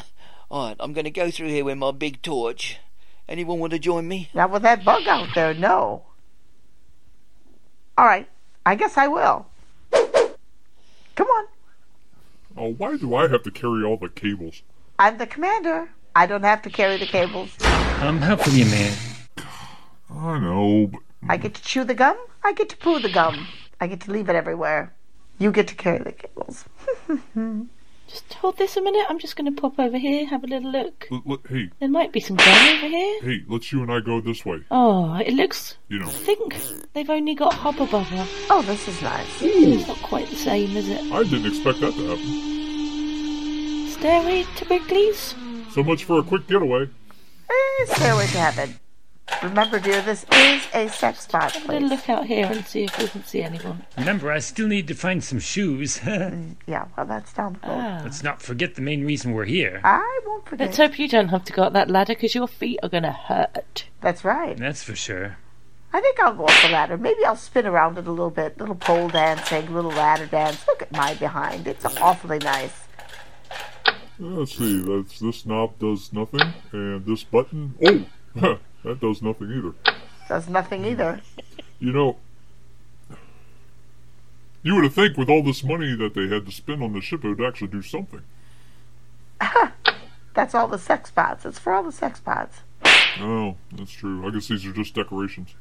Alright, 0.51 0.77
I'm 0.79 0.93
going 0.93 1.05
to 1.05 1.11
go 1.11 1.31
through 1.31 1.49
here 1.49 1.65
with 1.65 1.77
my 1.77 1.91
big 1.91 2.21
torch. 2.21 2.79
Anyone 3.27 3.59
want 3.59 3.73
to 3.73 3.79
join 3.79 4.07
me? 4.07 4.29
Not 4.33 4.51
with 4.51 4.63
that 4.63 4.83
bug 4.83 5.07
out 5.07 5.29
there, 5.35 5.53
no. 5.53 6.05
All 7.97 8.05
right, 8.05 8.27
I 8.65 8.75
guess 8.75 8.97
I 8.97 9.07
will. 9.07 9.47
Come 9.91 11.27
on. 11.27 11.45
Oh, 12.57 12.73
why 12.73 12.97
do 12.97 13.15
I 13.15 13.27
have 13.27 13.43
to 13.43 13.51
carry 13.51 13.83
all 13.83 13.97
the 13.97 14.09
cables? 14.09 14.63
I'm 14.97 15.17
the 15.17 15.27
commander. 15.27 15.89
I 16.15 16.25
don't 16.25 16.43
have 16.43 16.61
to 16.63 16.69
carry 16.69 16.97
the 16.97 17.05
cables. 17.05 17.55
Um, 17.61 17.71
I'm 18.01 18.17
helping 18.21 18.55
you, 18.55 18.65
man. 18.65 18.97
I 20.09 20.39
know, 20.39 20.87
but 20.87 21.01
I 21.29 21.37
get 21.37 21.53
to 21.53 21.61
chew 21.61 21.83
the 21.83 21.93
gum. 21.93 22.17
I 22.43 22.53
get 22.53 22.69
to 22.69 22.77
poo 22.77 22.99
the 22.99 23.09
gum. 23.09 23.47
I 23.79 23.87
get 23.87 24.01
to 24.01 24.11
leave 24.11 24.29
it 24.29 24.35
everywhere. 24.35 24.93
You 25.37 25.51
get 25.51 25.67
to 25.67 25.75
carry 25.75 25.99
the 25.99 26.11
cables. 26.11 26.65
Just 28.09 28.33
hold 28.33 28.57
this 28.57 28.75
a 28.75 28.81
minute. 28.81 29.05
I'm 29.07 29.19
just 29.19 29.35
going 29.35 29.53
to 29.53 29.61
pop 29.61 29.77
over 29.79 29.97
here, 29.99 30.25
have 30.25 30.43
a 30.43 30.47
little 30.47 30.71
look. 30.71 31.07
l- 31.11 31.21
l- 31.29 31.37
hey, 31.47 31.69
There 31.79 31.87
might 31.89 32.11
be 32.11 32.19
some 32.19 32.37
gum 32.37 32.67
over 32.77 32.87
here. 32.87 33.21
hey, 33.21 33.43
let's 33.47 33.71
you 33.71 33.83
and 33.83 33.91
I 33.91 33.99
go 33.99 34.19
this 34.19 34.43
way. 34.43 34.63
Oh, 34.71 35.13
it 35.15 35.33
looks. 35.35 35.77
You 35.89 35.99
know. 35.99 36.07
I 36.07 36.09
think 36.09 36.55
they've 36.93 37.09
only 37.09 37.35
got 37.35 37.53
hubba 37.53 37.85
bubba. 37.85 38.27
Oh, 38.49 38.63
this 38.63 38.87
is 38.87 38.99
nice. 39.03 39.27
It's 39.41 39.87
not 39.87 40.01
quite 40.01 40.27
the 40.29 40.35
same, 40.37 40.75
is 40.75 40.89
it? 40.89 41.01
I 41.11 41.21
didn't 41.23 41.45
expect 41.45 41.81
that 41.81 41.93
to 41.93 42.07
happen. 42.07 43.89
Stairway 43.91 44.45
to 44.55 44.65
Wrigley's. 44.65 45.35
So 45.71 45.83
much 45.83 46.03
for 46.05 46.19
a 46.19 46.23
quick 46.23 46.47
getaway. 46.47 46.89
Eh, 47.49 47.85
stairway 47.93 48.25
to 48.27 48.37
heaven. 48.39 48.79
Remember, 49.43 49.79
dear, 49.79 50.01
this 50.01 50.25
is 50.31 50.67
a 50.73 50.89
sex 50.89 51.21
spot, 51.21 51.55
I'm 51.55 51.65
going 51.65 51.87
look 51.87 52.09
out 52.09 52.25
here 52.25 52.45
and 52.45 52.65
see 52.65 52.83
if 52.83 52.97
we 52.97 53.07
can 53.07 53.23
see 53.23 53.41
anyone. 53.41 53.85
Remember, 53.97 54.31
I 54.31 54.39
still 54.39 54.67
need 54.67 54.87
to 54.89 54.93
find 54.93 55.23
some 55.23 55.39
shoes. 55.39 55.99
Yeah, 56.67 56.85
well, 56.95 57.05
that's 57.05 57.33
down 57.33 57.57
the 57.61 57.67
road. 57.67 57.77
Ah. 57.79 58.01
Let's 58.03 58.21
not 58.21 58.41
forget 58.41 58.75
the 58.75 58.81
main 58.81 59.05
reason 59.05 59.33
we're 59.33 59.45
here. 59.45 59.81
I 59.83 60.19
won't 60.25 60.45
forget. 60.47 60.67
Let's 60.67 60.77
hope 60.77 60.99
you 60.99 61.07
don't 61.07 61.29
have 61.29 61.43
to 61.45 61.53
go 61.53 61.63
up 61.63 61.73
that 61.73 61.89
ladder 61.89 62.13
because 62.13 62.35
your 62.35 62.47
feet 62.47 62.79
are 62.83 62.89
going 62.89 63.03
to 63.03 63.11
hurt. 63.11 63.85
That's 64.01 64.23
right. 64.23 64.55
That's 64.57 64.83
for 64.83 64.95
sure. 64.95 65.37
I 65.91 66.01
think 66.01 66.19
I'll 66.19 66.35
go 66.35 66.45
up 66.45 66.61
the 66.61 66.69
ladder. 66.69 66.97
Maybe 66.97 67.25
I'll 67.25 67.35
spin 67.35 67.65
around 67.65 67.97
it 67.97 68.05
a 68.05 68.11
little 68.11 68.29
bit. 68.29 68.59
Little 68.59 68.75
pole 68.75 69.09
dancing, 69.09 69.73
little 69.73 69.91
ladder 69.91 70.27
dance. 70.27 70.67
Look 70.67 70.81
at 70.83 70.91
my 70.91 71.15
behind. 71.15 71.67
It's 71.67 71.85
awfully 71.85 72.37
nice. 72.39 72.83
Let's 74.21 74.57
see, 74.57 74.81
that's 74.81 75.19
this 75.19 75.45
knob 75.45 75.79
does 75.79 76.11
nothing, 76.11 76.53
and 76.73 77.05
this 77.05 77.23
button, 77.23 78.05
oh, 78.41 78.59
that 78.83 78.99
does 78.99 79.21
nothing 79.21 79.51
either. 79.51 79.73
Does 80.27 80.47
nothing 80.47 80.85
either. 80.85 81.21
You 81.79 81.91
know, 81.91 82.17
you 84.61 84.75
would 84.75 84.83
have 84.83 84.93
think 84.93 85.17
with 85.17 85.29
all 85.29 85.41
this 85.43 85.63
money 85.63 85.95
that 85.95 86.13
they 86.13 86.27
had 86.27 86.45
to 86.45 86.51
spend 86.51 86.83
on 86.83 86.93
the 86.93 87.01
ship, 87.01 87.23
it 87.23 87.29
would 87.29 87.41
actually 87.41 87.69
do 87.69 87.81
something. 87.81 88.21
That's 90.33 90.53
all 90.53 90.67
the 90.67 90.77
sex 90.77 91.11
pods. 91.11 91.45
It's 91.45 91.59
for 91.59 91.73
all 91.73 91.83
the 91.83 91.91
sex 91.91 92.19
pods. 92.19 92.57
Oh, 93.19 93.55
that's 93.71 93.91
true. 93.91 94.25
I 94.25 94.29
guess 94.29 94.47
these 94.47 94.65
are 94.65 94.71
just 94.71 94.93
decorations. 94.93 95.53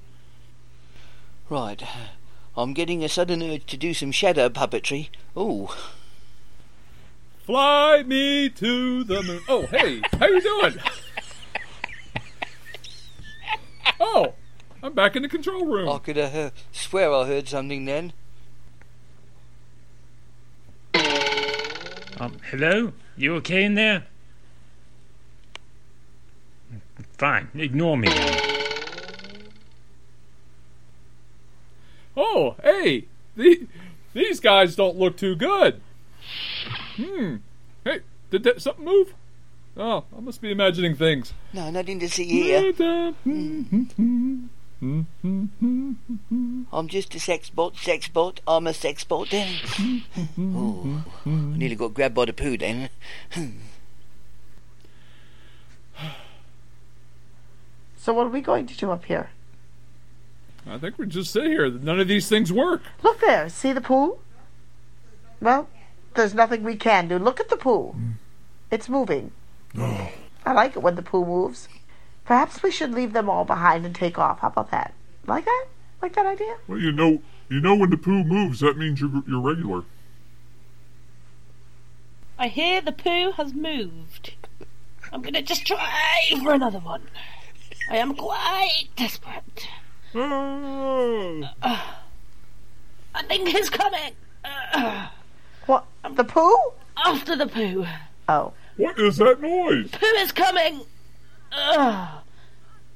Right. 1.48 1.82
I'm 2.56 2.74
getting 2.74 3.02
a 3.02 3.08
sudden 3.08 3.42
urge 3.42 3.66
to 3.66 3.76
do 3.76 3.94
some 3.94 4.12
shadow 4.12 4.48
puppetry. 4.48 5.08
Ooh. 5.36 5.68
Fly 7.40 8.04
me 8.04 8.50
to 8.50 9.02
the 9.04 9.22
moon. 9.22 9.40
Oh, 9.48 9.66
hey, 9.66 10.02
how 10.18 10.26
you 10.26 10.40
doing? 10.40 10.74
Oh, 14.00 14.34
I'm 14.82 14.92
back 14.94 15.16
in 15.16 15.22
the 15.22 15.28
control 15.28 15.66
room. 15.66 15.88
I 15.88 15.98
could 15.98 16.18
uh, 16.18 16.50
swear 16.72 17.12
I 17.12 17.26
heard 17.26 17.48
something 17.48 17.84
then. 17.84 18.12
Um, 22.20 22.38
hello? 22.50 22.92
You 23.16 23.34
okay 23.36 23.64
in 23.64 23.74
there? 23.74 24.06
Fine, 27.16 27.48
ignore 27.54 27.96
me. 27.96 28.08
Oh, 32.16 32.56
hey, 32.62 33.06
the, 33.36 33.66
these 34.12 34.40
guys 34.40 34.74
don't 34.74 34.96
look 34.96 35.16
too 35.16 35.36
good. 35.36 35.80
Hmm. 36.96 37.36
Hey, 37.84 38.00
did 38.30 38.42
that 38.42 38.62
something 38.62 38.84
move? 38.84 39.14
Oh, 39.78 40.04
I 40.16 40.20
must 40.20 40.42
be 40.42 40.50
imagining 40.50 40.96
things. 40.96 41.32
No, 41.52 41.70
nothing 41.70 42.00
to 42.00 42.08
see 42.08 42.26
here. 42.26 42.72
I'm 46.72 46.88
just 46.88 47.14
a 47.14 47.20
sex 47.20 47.48
bot, 47.48 47.76
sex 47.76 48.08
bot. 48.08 48.40
I'm 48.46 48.66
a 48.66 48.74
sex 48.74 49.04
bot 49.04 49.30
then. 49.30 49.54
oh, 50.36 51.04
I 51.24 51.28
nearly 51.28 51.76
got 51.76 51.94
grabbed 51.94 52.16
by 52.16 52.24
the 52.24 52.32
poo 52.32 52.58
then. 52.58 52.90
So 57.96 58.12
what 58.14 58.26
are 58.26 58.30
we 58.30 58.40
going 58.40 58.66
to 58.66 58.76
do 58.76 58.90
up 58.90 59.04
here? 59.04 59.30
I 60.66 60.78
think 60.78 60.98
we 60.98 61.06
just 61.06 61.32
sit 61.32 61.44
here. 61.44 61.70
None 61.70 62.00
of 62.00 62.08
these 62.08 62.28
things 62.28 62.52
work. 62.52 62.82
Look 63.02 63.20
there. 63.20 63.48
See 63.48 63.72
the 63.72 63.80
pool? 63.80 64.20
Well, 65.40 65.68
there's 66.14 66.34
nothing 66.34 66.64
we 66.64 66.74
can 66.74 67.06
do. 67.08 67.18
Look 67.18 67.38
at 67.38 67.48
the 67.48 67.56
pool. 67.56 67.94
Mm. 67.98 68.12
It's 68.70 68.88
moving. 68.88 69.30
Oh, 69.76 70.10
I 70.46 70.52
like 70.52 70.76
it 70.76 70.82
when 70.82 70.94
the 70.94 71.02
pool 71.02 71.26
moves. 71.26 71.68
Perhaps 72.24 72.62
we 72.62 72.70
should 72.70 72.92
leave 72.92 73.12
them 73.12 73.28
all 73.28 73.44
behind 73.44 73.84
and 73.86 73.94
take 73.94 74.18
off. 74.18 74.40
How 74.40 74.48
about 74.48 74.70
that? 74.70 74.94
Like 75.26 75.44
that? 75.44 75.66
Like 76.02 76.14
that 76.14 76.26
idea? 76.26 76.56
well, 76.68 76.78
you 76.78 76.92
know, 76.92 77.20
you 77.48 77.60
know 77.60 77.74
when 77.74 77.90
the 77.90 77.96
poo 77.96 78.22
moves, 78.22 78.60
that 78.60 78.76
means 78.76 79.00
you're 79.00 79.22
you're 79.26 79.40
regular. 79.40 79.82
I 82.38 82.48
hear 82.48 82.80
the 82.80 82.92
poo 82.92 83.32
has 83.32 83.52
moved. 83.52 84.34
I'm 85.12 85.22
gonna 85.22 85.42
just 85.42 85.66
try 85.66 86.20
for 86.42 86.52
another 86.52 86.78
one. 86.78 87.02
I 87.90 87.96
am 87.96 88.14
quite 88.14 88.84
desperate. 88.96 89.68
Oh, 90.14 91.50
I 93.14 93.22
think 93.24 93.52
it's 93.54 93.70
coming. 93.70 94.12
Uh, 94.44 95.08
What? 95.66 95.84
The 96.14 96.24
poo? 96.24 96.56
after 97.04 97.34
the 97.36 97.46
poo. 97.46 97.86
Oh. 98.28 98.52
What 98.78 98.98
is 98.98 99.18
that 99.18 99.40
noise? 99.40 99.90
Poo 99.90 100.06
is 100.06 100.32
coming. 100.32 100.86
Uh, 101.52 102.20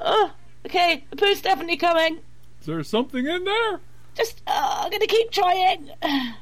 oh, 0.00 0.32
okay, 0.64 1.04
the 1.10 1.16
poo's 1.16 1.42
definitely 1.42 1.76
coming. 1.76 2.20
Is 2.60 2.66
there 2.66 2.82
something 2.82 3.26
in 3.26 3.44
there? 3.44 3.80
Just, 4.14 4.40
uh, 4.46 4.82
I'm 4.82 4.90
gonna 4.90 5.06
keep 5.06 5.30
trying. 5.30 5.90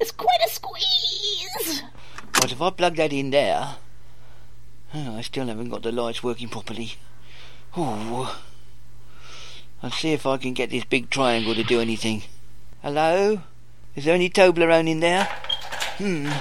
It's 0.00 0.10
quite 0.10 0.40
a 0.44 0.50
squeeze. 0.50 1.82
But 2.32 2.50
if 2.50 2.60
I 2.60 2.70
plug 2.70 2.96
that 2.96 3.12
in 3.12 3.30
there, 3.30 3.76
oh, 4.92 5.16
I 5.16 5.20
still 5.20 5.46
haven't 5.46 5.68
got 5.68 5.84
the 5.84 5.92
lights 5.92 6.20
working 6.20 6.48
properly. 6.48 6.94
Ooh. 7.78 8.26
I'll 9.82 9.90
see 9.92 10.12
if 10.12 10.26
I 10.26 10.36
can 10.38 10.52
get 10.52 10.70
this 10.70 10.84
big 10.84 11.10
triangle 11.10 11.54
to 11.54 11.62
do 11.62 11.80
anything. 11.80 12.24
Hello? 12.82 13.42
Is 13.94 14.04
there 14.04 14.16
any 14.16 14.28
Toblerone 14.28 14.88
in 14.88 14.98
there? 14.98 15.24
Hmm. 15.98 16.32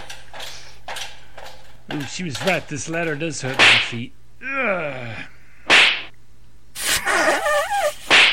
Ooh, 1.92 2.02
she 2.02 2.24
was 2.24 2.42
right. 2.46 2.66
This 2.68 2.88
ladder 2.90 3.16
does 3.16 3.42
hurt 3.42 3.58
my 3.58 3.78
feet. 3.90 4.13
Ugh. 4.46 5.25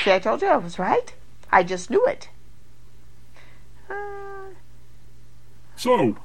See, 0.05 0.13
I 0.13 0.19
told 0.19 0.41
you 0.43 0.49
I 0.49 0.57
was 0.57 0.79
right. 0.79 1.13
I 1.53 1.63
just 1.63 1.91
knew 1.91 2.05
it. 2.07 2.29
Uh, 3.89 3.95
So, 5.77 6.17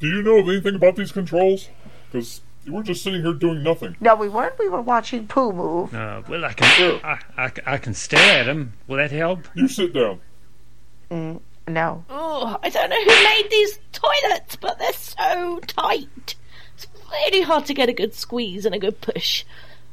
do 0.00 0.06
you 0.06 0.22
know 0.22 0.38
anything 0.38 0.74
about 0.74 0.96
these 0.96 1.12
controls? 1.12 1.68
Because 2.10 2.40
we're 2.66 2.82
just 2.82 3.02
sitting 3.02 3.22
here 3.22 3.32
doing 3.32 3.62
nothing. 3.62 3.96
no, 4.00 4.14
we 4.16 4.28
weren't. 4.28 4.58
We 4.58 4.68
were 4.68 4.82
watching 4.82 5.26
poo 5.28 5.52
move. 5.52 5.94
Uh, 5.94 6.22
well, 6.28 6.44
I 6.44 6.52
can, 6.52 7.00
I, 7.04 7.18
I, 7.38 7.52
I 7.66 7.78
can 7.78 7.94
stare 7.94 8.40
at 8.40 8.46
him. 8.48 8.72
Will 8.86 8.96
that 8.96 9.12
help? 9.12 9.46
You 9.54 9.68
sit 9.68 9.94
down. 9.94 10.20
Mm, 11.10 11.40
no. 11.68 12.04
Oh, 12.10 12.58
I 12.62 12.68
don't 12.68 12.90
know 12.90 13.02
who 13.02 13.24
made 13.24 13.46
these 13.50 13.78
toilets, 13.92 14.56
but 14.56 14.78
they're 14.78 14.92
so 14.92 15.60
tight. 15.60 16.34
It's 16.76 16.86
really 17.10 17.42
hard 17.42 17.66
to 17.66 17.74
get 17.74 17.88
a 17.88 17.94
good 17.94 18.14
squeeze 18.14 18.66
and 18.66 18.74
a 18.74 18.78
good 18.78 19.00
push. 19.00 19.44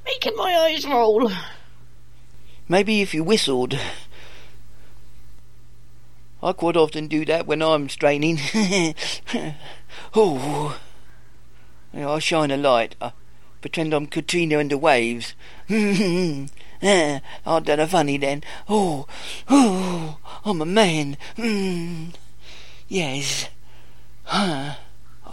Making 0.06 0.36
my 0.36 0.54
eyes 0.54 0.86
roll. 0.86 1.32
Maybe 2.68 3.02
if 3.02 3.14
you 3.14 3.24
whistled. 3.24 3.80
I 6.42 6.52
quite 6.52 6.76
often 6.76 7.08
do 7.08 7.24
that 7.26 7.48
when 7.48 7.62
I'm 7.62 7.88
straining. 7.88 8.38
oh. 10.14 10.78
Yeah, 11.94 12.10
I 12.10 12.20
shine 12.20 12.52
a 12.52 12.58
light. 12.58 12.96
I 13.00 13.14
pretend 13.62 13.94
I'm 13.94 14.08
Katrina 14.08 14.60
and 14.60 14.70
the 14.70 14.78
waves. 14.78 15.36
Eh, 16.86 17.20
I've 17.46 17.64
done 17.64 17.80
a 17.80 17.88
funny 17.88 18.18
then. 18.18 18.44
Oh, 18.68 19.08
oh, 19.48 20.18
I'm 20.44 20.62
a 20.62 20.66
man. 20.66 21.16
Mm. 21.38 22.14
Yes. 22.90 23.48
Huh. 24.26 24.76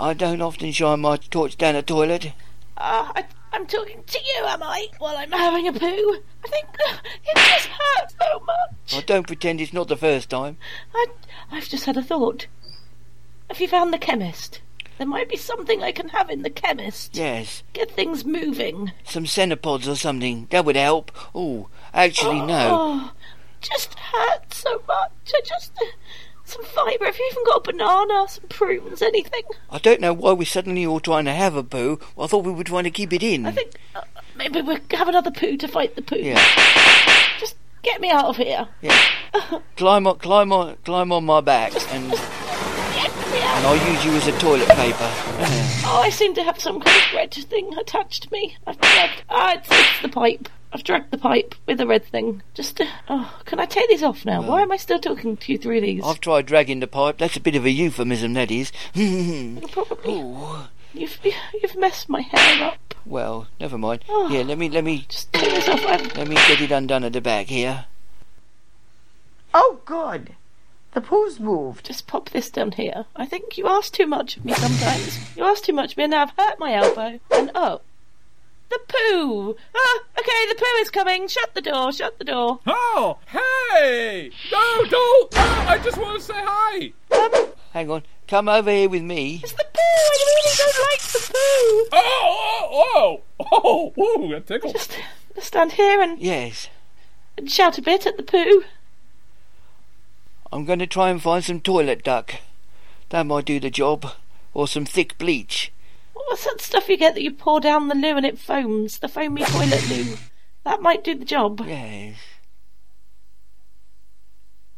I 0.01 0.15
don't 0.15 0.41
often 0.41 0.73
shine 0.73 1.01
my 1.01 1.19
torch 1.19 1.59
down 1.59 1.77
a 1.77 1.83
toilet. 1.83 2.33
Ah, 2.79 3.13
I, 3.15 3.27
I'm 3.53 3.67
talking 3.67 4.03
to 4.07 4.19
you, 4.19 4.45
am 4.47 4.63
I? 4.63 4.87
While 4.99 5.15
I'm 5.17 5.31
having 5.31 5.69
a 5.69 5.73
poo. 5.75 6.23
I 6.43 6.49
think 6.49 6.69
uh, 6.89 6.97
it 7.25 7.37
just 7.37 7.67
hurts 7.67 8.15
so 8.19 8.41
much. 8.41 8.95
I 8.95 9.03
don't 9.03 9.27
pretend 9.27 9.61
it's 9.61 9.75
not 9.75 9.89
the 9.89 9.99
first 9.99 10.31
time. 10.31 10.57
I, 10.95 11.07
I've 11.53 11.69
just 11.69 11.85
had 11.85 11.99
a 11.99 12.03
thought. 12.03 12.47
Have 13.49 13.61
you 13.61 13.69
found 13.69 13.93
the 13.93 13.99
chemist? 13.99 14.63
There 14.97 15.07
might 15.07 15.29
be 15.29 15.37
something 15.37 15.83
I 15.83 15.93
can 15.93 16.09
have 16.09 16.31
in 16.31 16.43
the 16.43 16.51
chemist. 16.51 17.17
Yes. 17.17 17.63
Get 17.75 17.91
things 17.91 18.25
moving. 18.25 18.93
Some 19.05 19.27
senna 19.27 19.59
pods 19.59 19.87
or 19.87 19.97
something. 19.97 20.47
That 20.51 20.65
would 20.65 20.77
help. 20.77 21.13
Oh, 21.35 21.69
actually, 21.93 22.41
no. 22.41 22.69
Oh, 22.81 23.13
just 23.61 23.99
hurts 23.99 24.59
so 24.59 24.83
much. 24.89 25.13
I 25.35 25.41
just. 25.45 25.73
Some 26.51 26.65
fibre. 26.65 27.05
Have 27.05 27.17
you 27.17 27.29
even 27.31 27.45
got 27.45 27.59
a 27.59 27.73
banana, 27.73 28.27
some 28.29 28.45
prunes, 28.49 29.03
anything? 29.03 29.43
I 29.71 29.79
don't 29.79 30.01
know 30.01 30.13
why 30.13 30.33
we're 30.33 30.45
suddenly 30.45 30.85
all 30.85 30.99
trying 30.99 31.25
to 31.27 31.33
have 31.33 31.55
a 31.55 31.63
poo. 31.63 32.01
I 32.19 32.27
thought 32.27 32.45
we 32.45 32.51
were 32.53 32.65
trying 32.65 32.83
to 32.85 32.91
keep 32.91 33.13
it 33.13 33.23
in. 33.23 33.47
I 33.47 33.53
think 33.53 33.73
uh, 33.95 34.01
maybe 34.37 34.61
we'll 34.61 34.79
have 34.91 35.07
another 35.07 35.31
poo 35.31 35.57
to 35.57 35.69
fight 35.69 35.95
the 35.95 36.03
poo. 36.03 36.17
Yeah. 36.17 36.43
Just 37.39 37.55
get 37.83 38.01
me 38.01 38.11
out 38.11 38.25
of 38.25 38.37
here. 38.37 38.67
Yeah. 38.83 38.99
climb 39.77 40.09
on, 40.09 40.19
climb 40.19 40.53
on, 40.53 40.77
climb 40.85 41.13
on 41.13 41.25
my 41.25 41.41
back, 41.41 41.73
and 41.95 42.11
Get 42.11 43.15
me 43.31 43.43
out. 43.43 43.57
and 43.59 43.67
I'll 43.67 43.93
use 43.93 44.05
you 44.05 44.11
as 44.13 44.27
a 44.27 44.37
toilet 44.41 44.69
paper. 44.71 45.09
Oh, 45.87 46.01
I 46.05 46.11
seem 46.11 46.35
to 46.35 46.43
have 46.43 46.61
some 46.61 46.81
kind 46.81 46.97
of 46.97 47.15
red 47.15 47.33
thing 47.33 47.73
attached 47.79 48.25
to 48.25 48.33
me. 48.33 48.57
I've 48.67 48.81
dragged. 48.81 49.23
Ah, 49.31 49.55
it's, 49.55 49.69
it's 49.71 50.03
the 50.03 50.09
pipe. 50.09 50.49
I've 50.73 50.85
dragged 50.85 51.11
the 51.11 51.19
pipe 51.19 51.55
with 51.67 51.79
the 51.79 51.87
red 51.87 52.05
thing. 52.05 52.43
Just. 52.55 52.81
Uh, 52.81 52.87
oh, 53.09 53.41
can 53.45 53.59
I 53.59 53.67
take 53.67 53.89
these 53.89 54.03
off 54.03 54.25
now? 54.25 54.41
Why 54.41 54.63
am 54.63 54.71
I 54.71 54.77
still 54.77 55.01
talking 55.01 55.37
to 55.37 55.53
you 55.53 55.59
through 55.59 55.81
these? 55.81 56.03
I've 56.05 56.21
tried 56.21 56.47
dragging 56.47 56.81
the 56.81 56.87
pipe. 56.87 57.19
That's 57.19 57.37
a 57.37 57.41
bit 57.41 57.57
of 57.57 57.65
a 57.65 57.71
euphemism, 57.71 58.35
that 58.35 58.51
is. 58.51 58.71
Probably. 59.73 60.15
Ooh. 60.15 60.69
You've 60.93 61.19
you've 61.63 61.77
messed 61.77 62.09
my 62.09 62.21
hair 62.21 62.69
up. 62.69 62.95
Well, 63.05 63.47
never 63.59 63.79
mind. 63.79 64.05
Oh. 64.09 64.29
Here, 64.29 64.45
let 64.45 64.59
me 64.59 64.69
let 64.69 64.85
me 64.85 65.07
Just 65.09 65.33
take 65.33 65.51
this 65.51 65.69
off. 65.69 65.85
I've, 65.87 66.17
let 66.17 66.29
me 66.29 66.35
get 66.35 66.61
it 66.61 66.71
undone 66.71 67.05
at 67.05 67.13
the 67.13 67.21
back 67.21 67.47
here. 67.47 67.87
Oh, 69.55 69.81
good. 69.85 70.37
The 70.93 71.01
poo's 71.01 71.39
moved. 71.39 71.87
just 71.87 72.09
pop 72.09 72.31
this 72.31 72.51
down 72.51 72.73
here. 72.73 73.07
I 73.15 73.25
think 73.25 73.57
you 73.57 73.69
ask 73.69 73.93
too 73.93 74.07
much 74.07 74.37
of 74.37 74.45
me 74.45 74.55
sometimes. 74.55 75.37
you 75.37 75.45
ask 75.45 75.63
too 75.63 75.73
much 75.73 75.93
of 75.93 75.99
me, 75.99 76.05
and 76.05 76.11
now 76.11 76.23
I've 76.23 76.33
hurt 76.37 76.59
my 76.59 76.75
elbow. 76.75 77.21
And 77.31 77.51
oh, 77.55 77.81
the 78.71 78.81
poo. 78.89 79.57
Ah, 79.77 80.01
okay, 80.19 80.47
the 80.49 80.55
poo 80.57 80.81
is 80.81 80.91
coming. 80.91 81.29
Shut 81.29 81.55
the 81.55 81.61
door. 81.61 81.93
Shut 81.93 82.19
the 82.19 82.25
door. 82.25 82.61
Oh, 82.67 83.19
hey! 83.27 84.31
No, 84.51 84.85
don't! 84.89 85.33
Ah, 85.37 85.69
I 85.71 85.79
just 85.79 85.99
want 85.99 86.19
to 86.19 86.25
say 86.25 86.35
hi! 86.37 86.93
Um, 87.13 87.49
Hang 87.73 87.91
on. 87.91 88.03
Come 88.29 88.49
over 88.49 88.71
here 88.71 88.89
with 88.89 89.03
me. 89.03 89.41
it's 89.43 89.53
the 89.53 89.65
poo. 89.65 89.81
I 89.81 90.25
really 90.27 90.57
don't 90.57 90.79
like 90.91 91.01
the 91.03 91.33
poo. 91.33 91.89
Oh, 91.93 92.67
oh, 92.73 93.21
oh! 93.43 93.93
Oh, 93.97 94.25
ooh, 94.25 94.29
that 94.29 94.47
tickled. 94.47 94.75
Just 94.75 94.99
stand 95.41 95.73
here 95.73 96.01
and, 96.01 96.19
Yes. 96.21 96.69
and 97.37 97.51
shout 97.51 97.79
a 97.79 97.83
bit 97.83 98.07
at 98.07 98.17
the 98.17 98.23
poo. 98.23 98.65
I'm 100.53 100.65
going 100.65 100.79
to 100.81 100.87
try 100.87 101.11
and 101.11 101.23
find 101.23 101.45
some 101.45 101.61
toilet 101.61 102.03
duck. 102.05 102.35
That 103.11 103.27
might 103.27 103.45
do 103.45 103.59
the 103.61 103.71
job. 103.71 104.13
Or 104.53 104.67
some 104.67 104.85
thick 104.85 105.17
bleach. 105.19 105.73
What 106.27 106.33
What's 106.33 106.45
that 106.45 106.61
stuff 106.61 106.89
you 106.89 106.97
get 106.97 107.15
that 107.15 107.23
you 107.23 107.33
pour 107.33 107.61
down 107.61 107.89
the 107.89 107.95
loo 107.95 108.17
and 108.17 108.27
it 108.27 108.39
foams? 108.39 108.99
The 108.99 109.09
foamy 109.09 109.45
toilet 109.45 109.89
loo. 109.89 110.17
That 110.63 110.83
might 110.83 111.03
do 111.03 111.15
the 111.15 111.25
job. 111.25 111.65
Yes. 111.67 112.19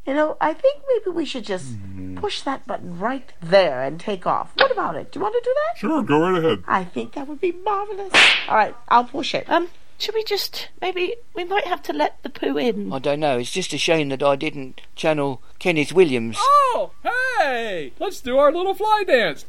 You 0.06 0.14
know, 0.14 0.36
I 0.40 0.54
think 0.54 0.82
maybe 0.88 1.14
we 1.14 1.24
should 1.24 1.44
just 1.44 1.74
push 2.14 2.40
that 2.42 2.64
button 2.68 3.00
right 3.00 3.32
there 3.42 3.82
and 3.82 3.98
take 3.98 4.24
off. 4.24 4.52
What 4.54 4.70
about 4.70 4.94
it? 4.94 5.10
Do 5.10 5.18
you 5.18 5.24
want 5.24 5.34
to 5.34 5.40
do 5.44 5.54
that? 5.54 5.78
Sure, 5.78 6.02
go 6.04 6.20
right 6.20 6.38
ahead. 6.38 6.62
I 6.68 6.84
think 6.84 7.14
that 7.14 7.26
would 7.26 7.40
be 7.40 7.50
marvelous. 7.50 8.12
All 8.48 8.54
right, 8.54 8.76
I'll 8.88 9.04
push 9.04 9.34
it. 9.34 9.50
Um, 9.50 9.68
should 9.98 10.14
we 10.14 10.24
just 10.24 10.68
maybe 10.80 11.14
we 11.34 11.44
might 11.44 11.66
have 11.66 11.82
to 11.84 11.92
let 11.92 12.22
the 12.22 12.30
poo 12.30 12.56
in? 12.56 12.92
I 12.92 12.98
don't 13.00 13.20
know. 13.20 13.38
It's 13.38 13.50
just 13.50 13.72
a 13.72 13.78
shame 13.78 14.08
that 14.10 14.22
I 14.22 14.36
didn't 14.36 14.80
channel 14.96 15.42
Kenneth 15.58 15.92
Williams. 15.92 16.36
Oh, 16.40 16.92
hey! 17.02 17.92
Let's 17.98 18.20
do 18.20 18.38
our 18.38 18.52
little 18.52 18.74
fly 18.74 19.04
dance. 19.06 19.44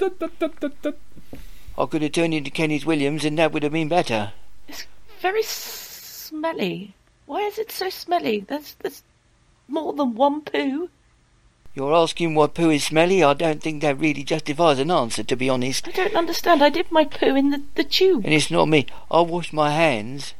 I 1.78 1.86
could 1.86 2.02
have 2.04 2.12
turned 2.12 2.34
into 2.34 2.52
Kenneth 2.52 2.86
Williams 2.86 3.26
and 3.26 3.38
that 3.38 3.52
would 3.52 3.64
have 3.64 3.72
been 3.72 3.88
better. 3.88 4.34
It's 4.68 4.86
very 5.22 5.44
smelly. 5.44 6.94
Why 7.26 7.42
is 7.42 7.58
it 7.58 7.72
so 7.72 7.90
smelly? 7.90 8.42
There's 8.42 8.76
there's 8.76 9.04
more 9.68 9.94
than 9.94 10.14
one 10.14 10.42
poo. 10.42 10.90
You're 11.76 11.96
asking 11.96 12.36
why 12.36 12.48
poo 12.48 12.70
is 12.70 12.84
smelly? 12.84 13.24
I 13.24 13.34
don't 13.34 13.62
think 13.62 13.82
that 13.82 14.00
really 14.00 14.24
justifies 14.24 14.78
an 14.78 14.92
answer, 14.92 15.24
to 15.24 15.36
be 15.36 15.50
honest. 15.50 15.88
I 15.88 15.92
don't 15.92 16.16
understand. 16.16 16.62
I 16.62 16.70
did 16.70 16.92
my 16.92 17.06
poo 17.06 17.36
in 17.36 17.50
the, 17.50 17.64
the 17.74 17.84
tube. 17.84 18.26
And 18.26 18.34
it's 18.34 18.52
not 18.52 18.68
me. 18.68 18.86
I 19.10 19.22
washed 19.22 19.54
my 19.54 19.72
hands. 19.72 20.36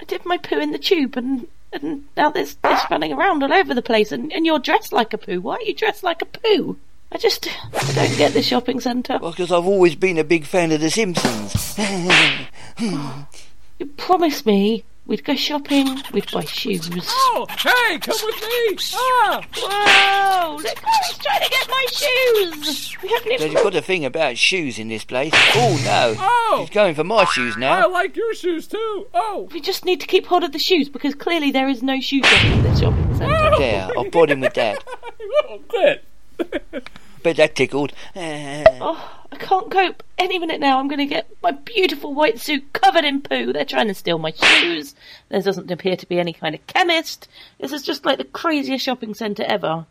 I 0.00 0.04
did 0.04 0.26
my 0.26 0.36
poo 0.36 0.58
in 0.58 0.72
the 0.72 0.78
tube, 0.78 1.16
and 1.16 1.46
and 1.72 2.04
now 2.16 2.30
there's 2.30 2.56
this 2.56 2.82
running 2.90 3.12
around 3.12 3.42
all 3.44 3.52
over 3.52 3.74
the 3.74 3.82
place, 3.82 4.10
and, 4.10 4.32
and 4.32 4.44
you're 4.44 4.58
dressed 4.58 4.92
like 4.92 5.12
a 5.12 5.18
poo. 5.18 5.40
Why 5.40 5.56
are 5.56 5.62
you 5.62 5.74
dressed 5.74 6.02
like 6.02 6.22
a 6.22 6.26
poo? 6.26 6.78
I 7.14 7.18
just 7.18 7.48
I 7.72 7.92
don't 7.92 8.18
get 8.18 8.32
the 8.32 8.42
shopping 8.42 8.80
centre. 8.80 9.18
Well, 9.22 9.30
because 9.30 9.52
I've 9.52 9.66
always 9.66 9.94
been 9.94 10.18
a 10.18 10.24
big 10.24 10.44
fan 10.44 10.72
of 10.72 10.80
The 10.80 10.90
Simpsons. 10.90 11.78
You 13.80 13.86
promised 13.86 14.46
me 14.46 14.84
we'd 15.06 15.24
go 15.24 15.34
shopping, 15.34 16.00
we'd 16.12 16.30
buy 16.30 16.44
shoes. 16.44 16.88
Oh, 17.08 17.46
hey, 17.50 17.98
come 17.98 18.16
with 18.22 18.40
me! 18.40 18.78
Ah! 18.94 19.42
Whoa! 19.56 20.56
Look, 20.56 20.78
he's 21.06 21.18
trying 21.18 21.42
to 21.42 21.50
get 21.50 21.68
my 21.68 21.86
shoes! 21.90 22.96
We 23.02 23.08
haven't 23.08 23.28
They've 23.28 23.50
even... 23.50 23.62
got 23.62 23.74
a 23.74 23.82
thing 23.82 24.04
about 24.04 24.38
shoes 24.38 24.78
in 24.78 24.88
this 24.88 25.04
place. 25.04 25.32
Oh, 25.54 25.80
no. 25.84 26.14
Oh! 26.18 26.58
He's 26.60 26.70
going 26.70 26.94
for 26.94 27.04
my 27.04 27.24
shoes 27.24 27.56
now. 27.56 27.72
I 27.72 27.86
like 27.86 28.16
your 28.16 28.32
shoes 28.34 28.66
too. 28.66 29.06
Oh, 29.12 29.48
We 29.52 29.60
just 29.60 29.84
need 29.84 30.00
to 30.00 30.06
keep 30.06 30.26
hold 30.26 30.44
of 30.44 30.52
the 30.52 30.58
shoes, 30.58 30.88
because 30.88 31.14
clearly 31.14 31.50
there 31.50 31.68
is 31.68 31.82
no 31.82 32.00
shoe 32.00 32.22
shop 32.22 32.44
in 32.44 32.62
this 32.62 32.80
shopping 32.80 33.16
centre. 33.18 33.58
There, 33.58 33.88
I'll 33.96 34.10
brought 34.10 34.30
him 34.30 34.40
with 34.40 34.54
that. 34.54 34.84
oh, 35.48 35.60
quit. 35.68 36.04
Bet 37.24 37.36
that 37.36 37.56
tickled. 37.56 37.92
Oh, 38.16 39.10
I 39.32 39.36
can't 39.36 39.70
cope. 39.70 40.02
Any 40.18 40.38
minute 40.38 40.60
now, 40.60 40.78
I'm 40.78 40.86
going 40.88 40.98
to 41.00 41.06
get 41.06 41.26
my 41.42 41.50
beautiful 41.50 42.14
white 42.14 42.38
suit 42.38 42.72
covered 42.72 43.04
in 43.04 43.22
poo. 43.22 43.52
They're 43.52 43.64
trying 43.64 43.88
to 43.88 43.94
steal 43.94 44.18
my 44.18 44.30
shoes. 44.30 44.94
There 45.28 45.40
doesn't 45.40 45.70
appear 45.70 45.96
to 45.96 46.06
be 46.06 46.20
any 46.20 46.32
kind 46.34 46.54
of 46.54 46.64
chemist. 46.68 47.26
This 47.58 47.72
is 47.72 47.82
just 47.82 48.04
like 48.04 48.18
the 48.18 48.24
craziest 48.24 48.84
shopping 48.84 49.14
centre 49.14 49.42
ever. 49.42 49.86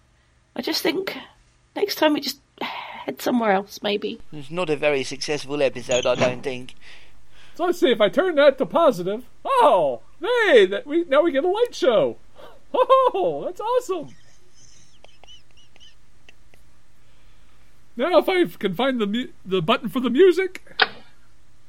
I 0.56 0.62
just 0.62 0.82
think 0.84 1.18
next 1.76 1.96
time 1.96 2.14
we 2.14 2.22
just 2.22 2.40
head 2.62 3.22
somewhere 3.22 3.52
else, 3.52 3.82
maybe. 3.82 4.22
It's 4.32 4.52
not 4.52 4.70
a 4.70 4.78
very 4.78 5.04
successful 5.04 5.62
episode, 5.62 6.06
I 6.06 6.16
don't 6.16 6.44
think. 6.44 6.76
So 7.56 7.66
let's 7.66 7.80
see 7.80 7.92
if 7.92 8.00
I 8.00 8.10
turn 8.10 8.36
that 8.36 8.58
to 8.60 8.66
positive. 8.66 9.26
Oh, 9.44 10.02
hey, 10.22 10.66
that 10.68 10.86
we 10.88 11.04
now 11.06 11.24
we 11.24 11.32
get 11.32 11.44
a 11.44 11.50
light 11.50 11.74
show. 11.74 12.18
Oh, 12.76 13.44
that's 13.46 13.62
awesome. 13.62 14.16
Now, 17.96 18.18
if 18.18 18.28
I 18.28 18.46
can 18.46 18.74
find 18.74 19.00
the 19.00 19.06
mu- 19.08 19.28
the 19.46 19.62
button 19.62 19.90
for 19.90 20.00
the 20.00 20.10
music. 20.10 20.64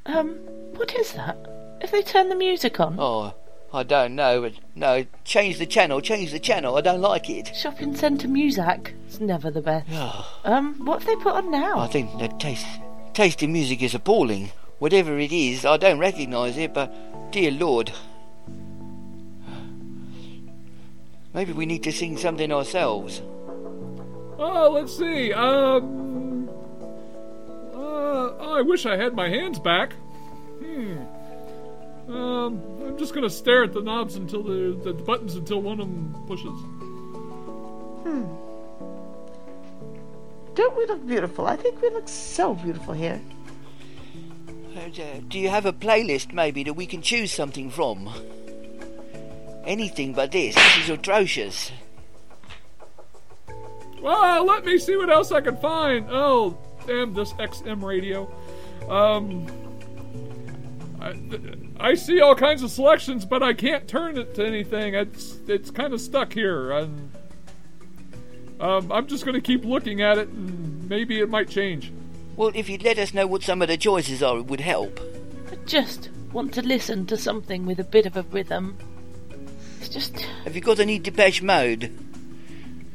Um, 0.06 0.30
what 0.76 0.94
is 0.94 1.12
that? 1.12 1.36
If 1.82 1.90
they 1.90 2.02
turn 2.02 2.28
the 2.30 2.34
music 2.34 2.80
on? 2.80 2.96
Oh, 2.98 3.34
I 3.72 3.82
don't 3.82 4.14
know. 4.14 4.40
But 4.40 4.54
no, 4.74 5.04
change 5.24 5.58
the 5.58 5.66
channel, 5.66 6.00
change 6.00 6.32
the 6.32 6.38
channel. 6.38 6.76
I 6.76 6.80
don't 6.80 7.00
like 7.00 7.28
it. 7.28 7.54
Shopping 7.54 7.94
centre 7.94 8.28
music. 8.28 8.94
It's 9.06 9.20
never 9.20 9.50
the 9.50 9.60
best. 9.60 9.86
Um, 10.44 10.84
what 10.86 11.02
have 11.02 11.06
they 11.06 11.16
put 11.22 11.34
on 11.34 11.50
now? 11.50 11.78
I 11.78 11.88
think 11.88 12.18
the 12.18 12.28
taste, 12.28 12.66
tasty 13.12 13.46
music 13.46 13.82
is 13.82 13.94
appalling. 13.94 14.50
Whatever 14.78 15.18
it 15.18 15.32
is, 15.32 15.64
I 15.64 15.76
don't 15.76 15.98
recognise 15.98 16.56
it, 16.56 16.72
but 16.74 16.92
dear 17.32 17.50
Lord. 17.50 17.92
Maybe 21.34 21.52
we 21.52 21.66
need 21.66 21.82
to 21.82 21.92
sing 21.92 22.16
something 22.16 22.52
ourselves. 22.52 23.20
Oh, 24.38 24.70
let's 24.72 24.96
see. 24.96 25.32
Um, 25.32 26.48
uh, 27.74 28.56
I 28.56 28.62
wish 28.62 28.86
I 28.86 28.96
had 28.96 29.14
my 29.14 29.28
hands 29.28 29.58
back. 29.58 29.92
Hmm. 30.60 30.98
Um, 32.08 32.62
I'm 32.84 32.98
just 32.98 33.14
gonna 33.14 33.30
stare 33.30 33.64
at 33.64 33.72
the 33.72 33.80
knobs 33.80 34.16
until 34.16 34.42
the, 34.42 34.78
the, 34.82 34.92
the 34.92 35.02
buttons 35.02 35.36
until 35.36 35.62
one 35.62 35.80
of 35.80 35.86
them 35.86 36.14
pushes. 36.26 36.58
Hmm. 38.02 38.24
Don't 40.54 40.76
we 40.76 40.86
look 40.86 41.06
beautiful? 41.06 41.46
I 41.46 41.56
think 41.56 41.80
we 41.80 41.90
look 41.90 42.08
so 42.08 42.54
beautiful 42.54 42.94
here. 42.94 43.20
Uh, 44.76 45.20
Do 45.28 45.38
you 45.38 45.48
have 45.48 45.66
a 45.66 45.72
playlist, 45.72 46.32
maybe, 46.32 46.62
that 46.64 46.74
we 46.74 46.86
can 46.86 47.00
choose 47.00 47.32
something 47.32 47.70
from? 47.70 48.10
Anything 49.64 50.12
but 50.12 50.32
this. 50.32 50.54
This 50.54 50.78
is 50.84 50.90
atrocious. 50.90 51.72
Well, 54.04 54.44
let 54.44 54.66
me 54.66 54.76
see 54.76 54.98
what 54.98 55.08
else 55.08 55.32
I 55.32 55.40
can 55.40 55.56
find. 55.56 56.06
Oh, 56.10 56.58
damn 56.86 57.14
this 57.14 57.32
XM 57.32 57.82
radio. 57.82 58.30
Um, 58.86 59.46
I, 61.00 61.88
I 61.88 61.94
see 61.94 62.20
all 62.20 62.34
kinds 62.34 62.62
of 62.62 62.70
selections, 62.70 63.24
but 63.24 63.42
I 63.42 63.54
can't 63.54 63.88
turn 63.88 64.18
it 64.18 64.34
to 64.34 64.44
anything. 64.44 64.92
It's 64.94 65.38
it's 65.48 65.70
kind 65.70 65.94
of 65.94 66.02
stuck 66.02 66.34
here. 66.34 66.72
And, 66.72 67.12
um, 68.60 68.92
I'm 68.92 69.06
just 69.06 69.24
going 69.24 69.36
to 69.36 69.40
keep 69.40 69.64
looking 69.64 70.02
at 70.02 70.18
it, 70.18 70.28
and 70.28 70.86
maybe 70.86 71.18
it 71.18 71.30
might 71.30 71.48
change. 71.48 71.90
Well, 72.36 72.52
if 72.54 72.68
you'd 72.68 72.82
let 72.82 72.98
us 72.98 73.14
know 73.14 73.26
what 73.26 73.42
some 73.42 73.62
of 73.62 73.68
the 73.68 73.78
choices 73.78 74.22
are, 74.22 74.36
it 74.36 74.44
would 74.48 74.60
help. 74.60 75.00
I 75.50 75.54
just 75.64 76.10
want 76.30 76.52
to 76.54 76.62
listen 76.62 77.06
to 77.06 77.16
something 77.16 77.64
with 77.64 77.80
a 77.80 77.84
bit 77.84 78.04
of 78.04 78.18
a 78.18 78.22
rhythm. 78.24 78.76
It's 79.80 79.88
just. 79.88 80.20
Have 80.44 80.54
you 80.54 80.60
got 80.60 80.78
any 80.78 80.98
Depeche 80.98 81.40
Mode? 81.40 82.03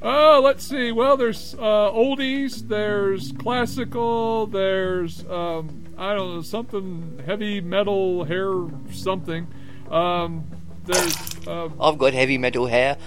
Oh, 0.02 0.42
let's 0.44 0.64
see. 0.64 0.92
Well, 0.94 1.18
there's 1.18 1.56
uh, 1.56 1.92
oldies, 1.92 2.68
there's 2.68 3.34
classical, 3.34 4.48
there's 4.48 5.26
um, 5.30 5.84
I 5.98 6.14
don't 6.14 6.36
know 6.36 6.42
something 6.42 7.22
heavy 7.26 7.60
metal, 7.60 8.24
hair 8.24 8.54
something. 8.94 9.48
Um, 9.92 10.46
there's 10.86 11.48
um, 11.48 11.74
I've 11.82 11.98
got 11.98 12.14
heavy 12.14 12.38
metal 12.38 12.66
hair. 12.68 12.98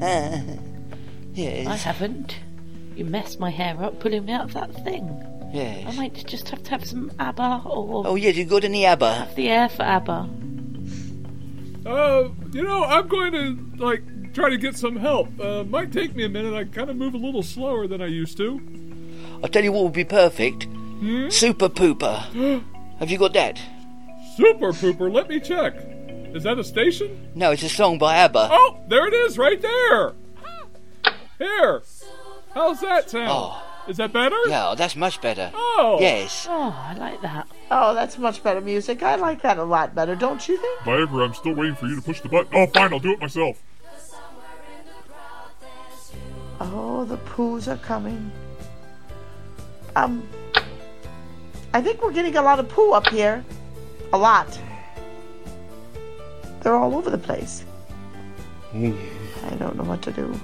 Ah. 0.00 0.42
I 0.42 0.58
yes, 1.34 1.82
haven't. 1.84 2.36
You 2.96 3.04
messed 3.04 3.38
my 3.40 3.50
hair 3.50 3.76
up 3.82 4.00
pulling 4.00 4.24
me 4.26 4.32
out 4.32 4.44
of 4.46 4.54
that 4.54 4.74
thing. 4.84 5.08
I 5.54 5.92
might 5.96 6.26
just 6.26 6.48
have 6.50 6.62
to 6.64 6.70
have 6.72 6.84
some 6.84 7.10
ABBA 7.18 7.62
or 7.64 8.06
Oh, 8.06 8.16
yes, 8.16 8.36
you 8.36 8.44
got 8.44 8.64
any 8.64 8.84
ABBA? 8.84 9.14
have 9.14 9.34
the 9.36 9.48
air 9.48 9.68
for 9.70 9.82
ABBA. 9.84 10.28
uh, 11.86 12.28
you 12.52 12.62
know, 12.62 12.84
I'm 12.84 13.08
going 13.08 13.32
to 13.32 13.56
like 13.82 14.02
try 14.38 14.50
to 14.50 14.56
get 14.56 14.76
some 14.76 14.94
help. 14.96 15.28
Uh, 15.40 15.64
might 15.64 15.92
take 15.92 16.14
me 16.14 16.24
a 16.24 16.28
minute. 16.28 16.54
I 16.54 16.64
kind 16.64 16.88
of 16.90 16.96
move 16.96 17.14
a 17.14 17.18
little 17.18 17.42
slower 17.42 17.88
than 17.88 18.00
I 18.00 18.06
used 18.06 18.36
to. 18.36 18.60
I'll 19.42 19.48
tell 19.48 19.64
you 19.64 19.72
what 19.72 19.84
would 19.84 19.92
be 19.92 20.04
perfect. 20.04 20.68
Super 21.30 21.68
Pooper. 21.68 22.62
Have 23.00 23.10
you 23.10 23.18
got 23.18 23.32
that? 23.34 23.60
Super 24.36 24.72
pooper. 24.72 25.12
Let 25.12 25.28
me 25.28 25.38
check. 25.40 25.74
Is 26.34 26.42
that 26.44 26.58
a 26.58 26.64
station? 26.64 27.30
No, 27.34 27.52
it's 27.52 27.62
a 27.62 27.68
song 27.68 27.98
by 27.98 28.16
ABBA. 28.16 28.48
Oh, 28.50 28.80
there 28.88 29.06
it 29.06 29.14
is, 29.14 29.38
right 29.38 29.60
there. 29.60 30.14
Here. 31.38 31.82
How's 32.54 32.80
that 32.80 33.10
sound? 33.10 33.28
Oh. 33.30 33.64
Is 33.88 33.96
that 33.96 34.12
better? 34.12 34.36
Yeah, 34.48 34.74
that's 34.76 34.96
much 34.96 35.20
better. 35.20 35.50
Oh. 35.54 35.98
Yes. 36.00 36.46
Oh, 36.48 36.76
I 36.76 36.94
like 36.94 37.22
that. 37.22 37.48
Oh, 37.70 37.94
that's 37.94 38.18
much 38.18 38.42
better 38.42 38.60
music. 38.60 39.02
I 39.02 39.14
like 39.14 39.42
that 39.42 39.58
a 39.58 39.64
lot 39.64 39.94
better, 39.94 40.14
don't 40.14 40.46
you 40.48 40.56
think? 40.58 40.80
Viagra, 40.80 41.24
I'm 41.24 41.34
still 41.34 41.54
waiting 41.54 41.76
for 41.76 41.86
you 41.86 41.96
to 41.96 42.02
push 42.02 42.20
the 42.20 42.28
button. 42.28 42.52
Oh, 42.52 42.66
fine, 42.66 42.92
I'll 42.92 42.98
do 42.98 43.12
it 43.12 43.20
myself. 43.20 43.62
Oh, 46.60 47.04
the 47.04 47.16
poos 47.18 47.68
are 47.68 47.76
coming. 47.78 48.30
Um, 49.94 50.28
I 51.72 51.80
think 51.80 52.02
we're 52.02 52.12
getting 52.12 52.36
a 52.36 52.42
lot 52.42 52.58
of 52.58 52.68
poo 52.68 52.92
up 52.92 53.06
here. 53.08 53.44
A 54.12 54.18
lot. 54.18 54.58
They're 56.60 56.74
all 56.74 56.94
over 56.96 57.10
the 57.10 57.18
place. 57.18 57.64
Oh, 58.74 58.94
I 59.44 59.54
don't 59.56 59.76
know 59.76 59.84
what 59.84 60.02
to 60.02 60.12
do. 60.12 60.38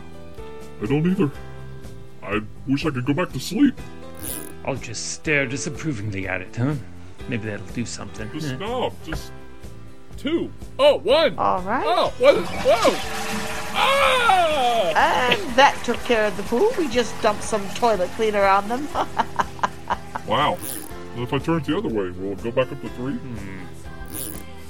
I 0.83 0.87
don't 0.87 1.07
either. 1.07 1.31
I 2.22 2.40
wish 2.66 2.87
I 2.87 2.90
could 2.90 3.05
go 3.05 3.14
back 3.14 3.31
to 3.33 3.40
sleep. 3.40 3.79
I'll 4.64 4.77
just 4.77 5.12
stare 5.12 5.46
disapprovingly 5.46 6.27
at 6.27 6.40
it, 6.40 6.57
huh? 6.57 6.74
Maybe 7.29 7.48
that'll 7.48 7.66
do 7.66 7.85
something. 7.85 8.31
Just 8.33 8.55
stop. 8.57 8.92
Just 9.05 9.33
Two. 10.16 10.50
Oh, 10.79 10.98
one. 10.98 11.38
All 11.38 11.61
right. 11.62 11.85
Oh, 11.87 12.12
what? 12.18 12.37
Whoa. 12.37 13.35
Ah! 13.77 14.92
And 14.96 15.57
that 15.57 15.81
took 15.85 15.98
care 16.05 16.27
of 16.27 16.37
the 16.37 16.42
poo. 16.44 16.70
We 16.79 16.88
just 16.88 17.20
dumped 17.20 17.42
some 17.42 17.68
toilet 17.70 18.11
cleaner 18.12 18.44
on 18.44 18.68
them. 18.68 18.88
wow. 20.27 20.57
if 21.16 21.33
I 21.33 21.38
turn 21.38 21.59
it 21.59 21.64
the 21.64 21.77
other 21.77 21.88
way, 21.88 22.11
will 22.11 22.33
it 22.33 22.42
go 22.42 22.50
back 22.50 22.70
up 22.70 22.81
to 22.81 22.88
three? 22.90 23.18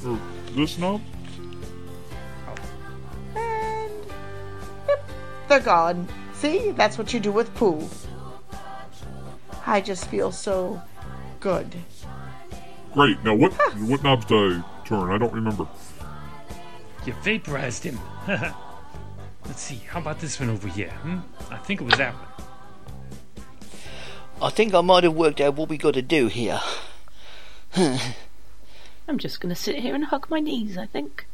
Or 0.06 0.18
this 0.54 0.78
knob? 0.78 1.00
And 3.34 3.92
yep, 4.88 5.10
they're 5.48 5.60
gone. 5.60 6.08
See, 6.32 6.70
that's 6.72 6.98
what 6.98 7.12
you 7.12 7.20
do 7.20 7.32
with 7.32 7.54
poo. 7.54 7.88
I 9.66 9.80
just 9.80 10.06
feel 10.06 10.32
so 10.32 10.80
good. 11.40 11.74
Great. 12.92 13.22
Now 13.24 13.34
what 13.34 13.52
what 13.80 14.02
knobs 14.02 14.24
do 14.26 14.62
I 14.62 14.73
turn? 14.84 15.10
I 15.10 15.18
don't 15.18 15.32
remember. 15.32 15.66
You 17.06 17.12
vaporized 17.22 17.84
him. 17.84 17.98
Let's 19.46 19.60
see, 19.60 19.76
how 19.88 20.00
about 20.00 20.20
this 20.20 20.40
one 20.40 20.48
over 20.50 20.68
here? 20.68 20.90
Hmm? 20.90 21.18
I 21.50 21.58
think 21.58 21.80
it 21.80 21.84
was 21.84 21.98
that 21.98 22.14
one. 22.14 22.28
I 24.42 24.50
think 24.50 24.74
I 24.74 24.80
might 24.80 25.04
have 25.04 25.14
worked 25.14 25.40
out 25.40 25.54
what 25.56 25.68
we 25.68 25.76
got 25.76 25.94
to 25.94 26.02
do 26.02 26.28
here. 26.28 26.60
I'm 27.76 29.18
just 29.18 29.40
going 29.40 29.54
to 29.54 29.60
sit 29.60 29.76
here 29.80 29.94
and 29.94 30.06
hug 30.06 30.30
my 30.30 30.40
knees, 30.40 30.78
I 30.78 30.86
think. 30.86 31.26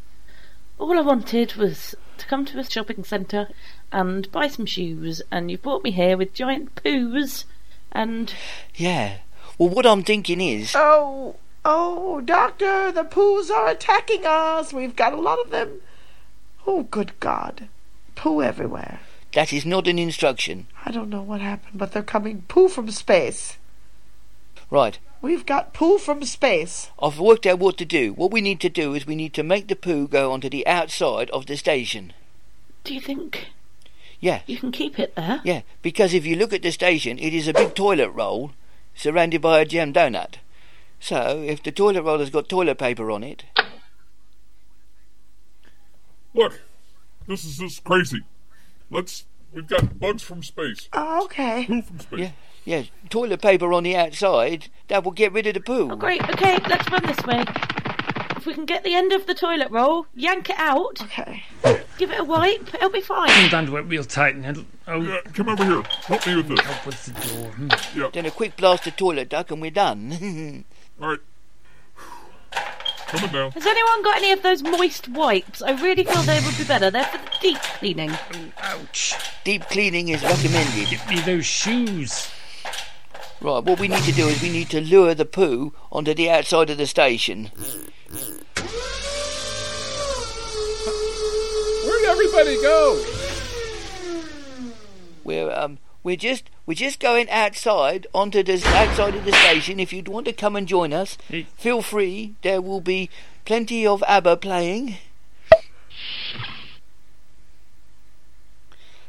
All 0.79 0.99
I 0.99 1.03
wanted 1.03 1.55
was 1.55 1.95
to 2.19 2.27
come 2.27 2.45
to 2.47 2.59
a 2.59 2.65
shopping 2.69 3.05
centre 3.05 3.49
and 3.93 4.31
buy 4.33 4.49
some 4.49 4.67
shoes, 4.67 5.23
and 5.31 5.51
you 5.51 5.59
brought 5.59 5.85
me 5.85 5.91
here 5.91 6.17
with 6.17 6.35
giant 6.35 6.75
poos, 6.75 7.45
and 7.93 8.33
Yeah. 8.75 9.19
Well, 9.59 9.69
what 9.69 9.87
I'm 9.87 10.03
thinking 10.03 10.41
is, 10.41 10.73
Oh, 10.75 11.37
oh, 11.65 12.21
Doctor, 12.21 12.93
the 12.93 13.05
poos 13.05 13.51
are 13.51 13.69
attacking 13.69 14.23
us. 14.25 14.73
We've 14.73 14.97
got 14.97 15.13
a 15.13 15.21
lot 15.21 15.39
of 15.41 15.51
them. 15.51 15.81
Oh, 16.67 16.85
good 16.85 17.19
God. 17.21 17.69
Poo 18.15 18.43
everywhere. 18.43 19.01
that 19.33 19.53
is 19.53 19.65
not 19.65 19.87
an 19.87 19.99
instruction. 19.99 20.67
I 20.85 20.91
don't 20.91 21.09
know 21.11 21.23
what 21.23 21.41
happened, 21.41 21.79
but 21.79 21.93
they're 21.93 22.03
coming 22.03 22.43
poo 22.49 22.69
from 22.69 22.91
space. 22.91 23.57
Right. 24.71 24.99
We've 25.23 25.45
got 25.47 25.75
poo 25.75 25.99
from 25.99 26.25
space. 26.25 26.91
I've 27.03 27.19
worked 27.21 27.47
out 27.47 27.59
what 27.59 27.77
to 27.79 27.85
do. 27.85 28.13
What 28.13 28.31
we 28.31 28.41
need 28.41 28.61
to 28.61 28.69
do 28.69 28.95
is 28.95 29.07
we 29.07 29.15
need 29.17 29.35
to 29.35 29.43
make 29.43 29.69
the 29.69 29.77
poo 29.77 30.09
go 30.09 30.33
onto 30.33 30.49
the 30.49 30.67
outside 30.67 31.31
of 31.31 31.47
the 31.47 31.57
station. 31.57 32.13
do 32.85 32.95
you 32.95 33.01
think 33.01 33.49
Yeah, 34.21 34.41
you 34.47 34.59
can 34.59 34.73
keep 34.73 34.99
it 34.99 35.15
there? 35.17 35.41
yeah. 35.45 35.63
Because 35.83 36.15
if 36.15 36.25
you 36.27 36.37
look 36.37 36.53
at 36.53 36.63
the 36.63 36.73
station, 36.73 37.19
it 37.19 37.33
is 37.35 37.49
a 37.49 37.53
big 37.53 37.75
toilet 37.75 38.11
roll 38.11 38.53
surrounded 38.95 39.41
by 39.43 39.61
a 39.61 39.65
jam 39.65 39.93
donut. 39.93 40.35
So, 41.01 41.43
if 41.43 41.63
the 41.63 41.73
toilet 41.73 42.03
roll 42.03 42.19
has 42.19 42.31
got 42.31 42.49
toilet 42.49 42.79
paper 42.79 43.11
on 43.11 43.23
it, 43.25 43.45
Look, 46.33 46.61
this 47.27 47.45
is 47.45 47.59
just 47.59 47.83
crazy. 47.85 48.23
Let's. 48.91 49.25
We've 49.53 49.67
got 49.67 49.99
bugs 49.99 50.23
from 50.23 50.45
space. 50.45 50.89
Oh, 50.93 51.25
okay. 51.25 51.65
Poo 51.67 51.83
from 51.83 51.99
space. 51.99 52.21
yeah, 52.21 52.31
yeah, 52.65 52.83
toilet 53.09 53.43
paper 53.43 53.73
on 53.73 53.83
the 53.83 53.97
outside, 53.97 54.69
that 54.87 55.03
will 55.03 55.11
get 55.11 55.33
rid 55.33 55.49
of 55.49 55.55
the 55.55 55.61
poo. 55.61 55.91
Oh, 55.91 55.97
great. 55.97 56.23
Okay, 56.31 56.57
let's 56.69 56.89
run 56.89 57.03
this 57.05 57.19
way. 57.27 57.43
If 58.37 58.47
we 58.47 58.55
can 58.55 58.65
get 58.65 58.85
the 58.85 58.95
end 58.95 59.13
of 59.13 59.27
the 59.27 59.35
toilet 59.35 59.73
roll, 59.73 60.07
yank 60.15 60.51
it 60.51 60.57
out, 60.59 61.03
Okay. 61.03 61.43
give 61.99 62.13
it 62.13 62.21
a 62.21 62.25
wipe, 62.25 62.73
it'll 62.75 62.91
be 62.91 63.01
fine. 63.01 63.29
Hold 63.29 63.55
on 63.55 63.67
to 63.67 63.77
it 63.79 63.83
real 63.83 64.05
tight 64.05 64.37
and 64.37 64.47
it'll. 64.47 64.65
Oh, 64.87 65.01
Yeah, 65.01 65.21
come 65.35 65.49
over 65.49 65.65
here. 65.65 65.83
Help 65.83 66.25
me 66.29 66.37
with 66.37 66.49
this. 66.49 66.61
help 66.61 66.87
with 66.87 67.05
the 67.07 67.13
door. 67.13 67.51
Hmm. 67.51 68.11
Then 68.13 68.27
a 68.27 68.31
quick 68.31 68.57
blast 68.57 68.87
of 68.87 68.97
toilet 68.97 69.29
duck 69.29 69.51
and 69.51 69.61
we're 69.61 69.71
done. 69.73 70.65
All 71.01 71.09
right. 71.09 71.19
Coming 73.07 73.33
down. 73.33 73.51
Has 73.53 73.67
anyone 73.67 74.03
got 74.05 74.19
any 74.19 74.33
of 74.33 74.43
those 74.43 74.63
moist 74.63 75.09
wipes? 75.09 75.63
I 75.63 75.73
really 75.73 76.05
feel 76.05 76.23
they 76.23 76.41
would 76.45 76.57
be 76.57 76.65
better. 76.65 76.91
They're 76.91 77.05
for 77.05 77.19
the 77.19 77.31
deep 77.41 77.59
cleaning. 77.59 78.13
Ouch. 78.59 79.15
Deep 79.43 79.65
cleaning 79.65 80.09
is 80.09 80.23
recommended. 80.23 80.89
Give 80.89 81.09
me 81.09 81.21
those 81.21 81.47
shoes. 81.47 82.31
Right, 83.41 83.65
what 83.65 83.81
we 83.81 83.89
need 83.89 84.03
to 84.05 84.13
do 84.13 84.29
is 84.29 84.43
we 84.43 84.51
need 84.51 84.69
to 84.71 84.81
lure 84.81 85.15
the 85.15 85.25
poo 85.25 85.73
onto 85.91 86.13
the 86.13 86.29
outside 86.29 86.69
of 86.69 86.77
the 86.77 86.87
station. 86.87 87.51
Where'd 91.87 92.05
everybody 92.05 92.61
go? 92.61 93.03
We're 95.25 95.51
um 95.51 95.79
we're 96.03 96.17
just 96.17 96.51
we're 96.67 96.75
just 96.75 97.01
going 97.01 97.29
outside 97.31 98.07
onto 98.15 98.43
the 98.43 98.63
outside 98.67 99.15
of 99.15 99.25
the 99.25 99.33
station. 99.33 99.81
If 99.81 99.93
you'd 99.93 100.09
want 100.09 100.27
to 100.27 100.33
come 100.33 100.57
and 100.57 100.67
join 100.67 100.93
us, 100.93 101.19
feel 101.57 101.83
free. 101.83 102.35
There 102.43 102.63
will 102.63 102.81
be 102.81 103.11
plenty 103.45 103.87
of 103.87 104.03
ABBA 104.07 104.39
playing. 104.39 104.97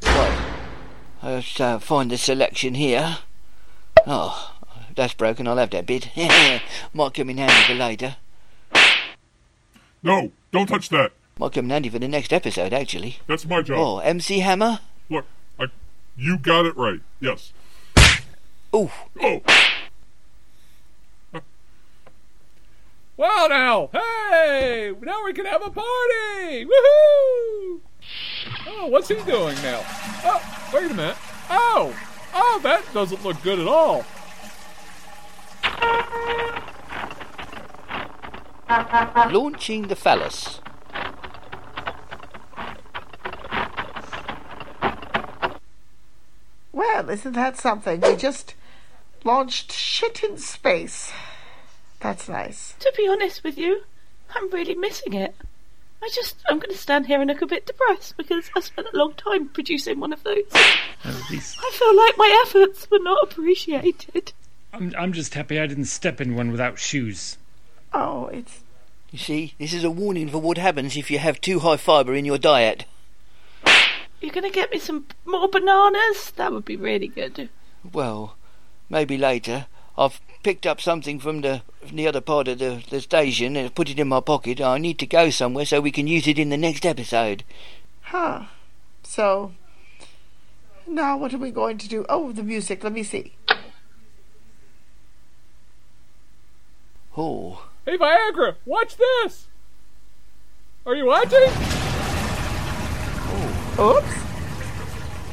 Right, 0.02 0.54
let's 1.22 1.60
uh, 1.60 1.78
find 1.78 2.10
the 2.10 2.18
selection 2.18 2.74
here. 2.74 3.18
Oh, 4.06 4.54
that's 4.94 5.14
broken. 5.14 5.46
I'll 5.46 5.56
have 5.56 5.70
that 5.70 5.86
bit. 5.86 6.10
Might 6.94 7.14
come 7.14 7.30
in 7.30 7.38
handy 7.38 7.54
for 7.66 7.74
later. 7.74 8.16
No, 10.02 10.32
don't 10.50 10.66
touch 10.66 10.88
that. 10.88 11.12
Might 11.38 11.52
come 11.52 11.66
in 11.66 11.70
handy 11.70 11.88
for 11.88 11.98
the 11.98 12.08
next 12.08 12.32
episode, 12.32 12.72
actually. 12.72 13.18
That's 13.28 13.46
my 13.46 13.62
job. 13.62 13.78
Oh, 13.78 13.98
MC 13.98 14.40
Hammer. 14.40 14.80
Look, 15.08 15.24
I, 15.24 15.41
you 16.16 16.38
got 16.38 16.66
it 16.66 16.76
right. 16.76 17.00
Yes. 17.20 17.52
Ooh, 18.74 18.90
Oh, 19.20 19.42
Wow 23.16 23.46
now! 23.48 23.90
Hey! 23.92 24.92
Now 25.00 25.24
we 25.24 25.32
can 25.32 25.44
have 25.44 25.62
a 25.62 25.70
party! 25.70 26.64
Woohoo! 26.64 27.80
Oh, 28.66 28.86
what's 28.86 29.08
he 29.08 29.16
doing 29.16 29.54
now? 29.56 29.80
Oh, 30.24 30.70
wait 30.72 30.90
a 30.90 30.94
minute. 30.94 31.16
Oh! 31.50 31.94
Oh, 32.34 32.60
that 32.62 32.82
doesn't 32.94 33.22
look 33.22 33.40
good 33.42 33.60
at 33.60 33.66
all. 33.66 34.04
launching 39.30 39.88
the 39.88 39.96
phallus. 39.96 40.60
Well, 46.72 47.10
isn't 47.10 47.34
that 47.34 47.58
something? 47.58 48.00
We 48.00 48.16
just 48.16 48.54
launched 49.24 49.72
shit 49.72 50.22
in 50.22 50.38
space. 50.38 51.12
That's 52.00 52.28
nice. 52.28 52.74
To 52.80 52.92
be 52.96 53.06
honest 53.08 53.44
with 53.44 53.56
you, 53.58 53.82
I'm 54.34 54.50
really 54.50 54.74
missing 54.74 55.12
it. 55.12 55.34
I 56.02 56.10
just, 56.12 56.36
I'm 56.48 56.58
going 56.58 56.72
to 56.72 56.78
stand 56.78 57.06
here 57.06 57.20
and 57.20 57.28
look 57.28 57.42
a 57.42 57.46
bit 57.46 57.66
depressed 57.66 58.16
because 58.16 58.50
I 58.56 58.60
spent 58.60 58.88
a 58.92 58.96
long 58.96 59.14
time 59.14 59.48
producing 59.48 60.00
one 60.00 60.12
of 60.12 60.24
those. 60.24 60.42
At 61.04 61.30
least 61.30 61.58
I 61.60 61.70
feel 61.72 61.96
like 61.96 62.18
my 62.18 62.44
efforts 62.46 62.90
were 62.90 62.98
not 62.98 63.22
appreciated. 63.22 64.32
I'm, 64.72 64.92
I'm 64.98 65.12
just 65.12 65.34
happy 65.34 65.60
I 65.60 65.66
didn't 65.66 65.84
step 65.84 66.20
in 66.20 66.34
one 66.34 66.50
without 66.50 66.78
shoes. 66.78 67.38
Oh, 67.92 68.26
it's 68.28 68.60
You 69.12 69.18
see, 69.18 69.54
this 69.58 69.72
is 69.72 69.84
a 69.84 69.90
warning 69.90 70.28
for 70.28 70.38
what 70.38 70.58
happens 70.58 70.96
if 70.96 71.10
you 71.10 71.18
have 71.18 71.40
too 71.40 71.60
high 71.60 71.76
fibre 71.76 72.14
in 72.14 72.24
your 72.24 72.38
diet. 72.38 72.86
You're 74.22 74.32
going 74.32 74.44
to 74.44 74.50
get 74.54 74.70
me 74.70 74.78
some 74.78 75.06
more 75.24 75.48
bananas? 75.48 76.30
That 76.36 76.52
would 76.52 76.64
be 76.64 76.76
really 76.76 77.08
good. 77.08 77.48
Well, 77.92 78.36
maybe 78.88 79.18
later. 79.18 79.66
I've 79.98 80.20
picked 80.42 80.66
up 80.66 80.80
something 80.80 81.18
from 81.18 81.40
the 81.42 81.62
from 81.86 81.96
the 81.96 82.06
other 82.06 82.20
part 82.20 82.48
of 82.48 82.58
the, 82.60 82.82
the 82.88 83.00
station 83.00 83.56
and 83.56 83.74
put 83.74 83.90
it 83.90 83.98
in 83.98 84.08
my 84.08 84.20
pocket. 84.20 84.60
I 84.60 84.78
need 84.78 84.98
to 85.00 85.06
go 85.06 85.30
somewhere 85.30 85.66
so 85.66 85.80
we 85.80 85.90
can 85.90 86.06
use 86.06 86.26
it 86.28 86.38
in 86.38 86.48
the 86.50 86.56
next 86.56 86.86
episode. 86.86 87.42
huh. 88.02 88.44
So 89.02 89.52
now 90.86 91.16
what 91.16 91.34
are 91.34 91.38
we 91.38 91.50
going 91.50 91.76
to 91.78 91.88
do? 91.88 92.06
Oh, 92.08 92.30
the 92.32 92.42
music. 92.44 92.84
Let 92.84 92.92
me 92.92 93.02
see. 93.02 93.34
Oh, 97.16 97.66
Hey, 97.84 97.98
Viagra, 97.98 98.54
watch 98.64 98.96
this! 98.96 99.48
Are 100.86 100.94
you 100.94 101.06
watching? 101.06 101.81
Oops. 103.78 104.14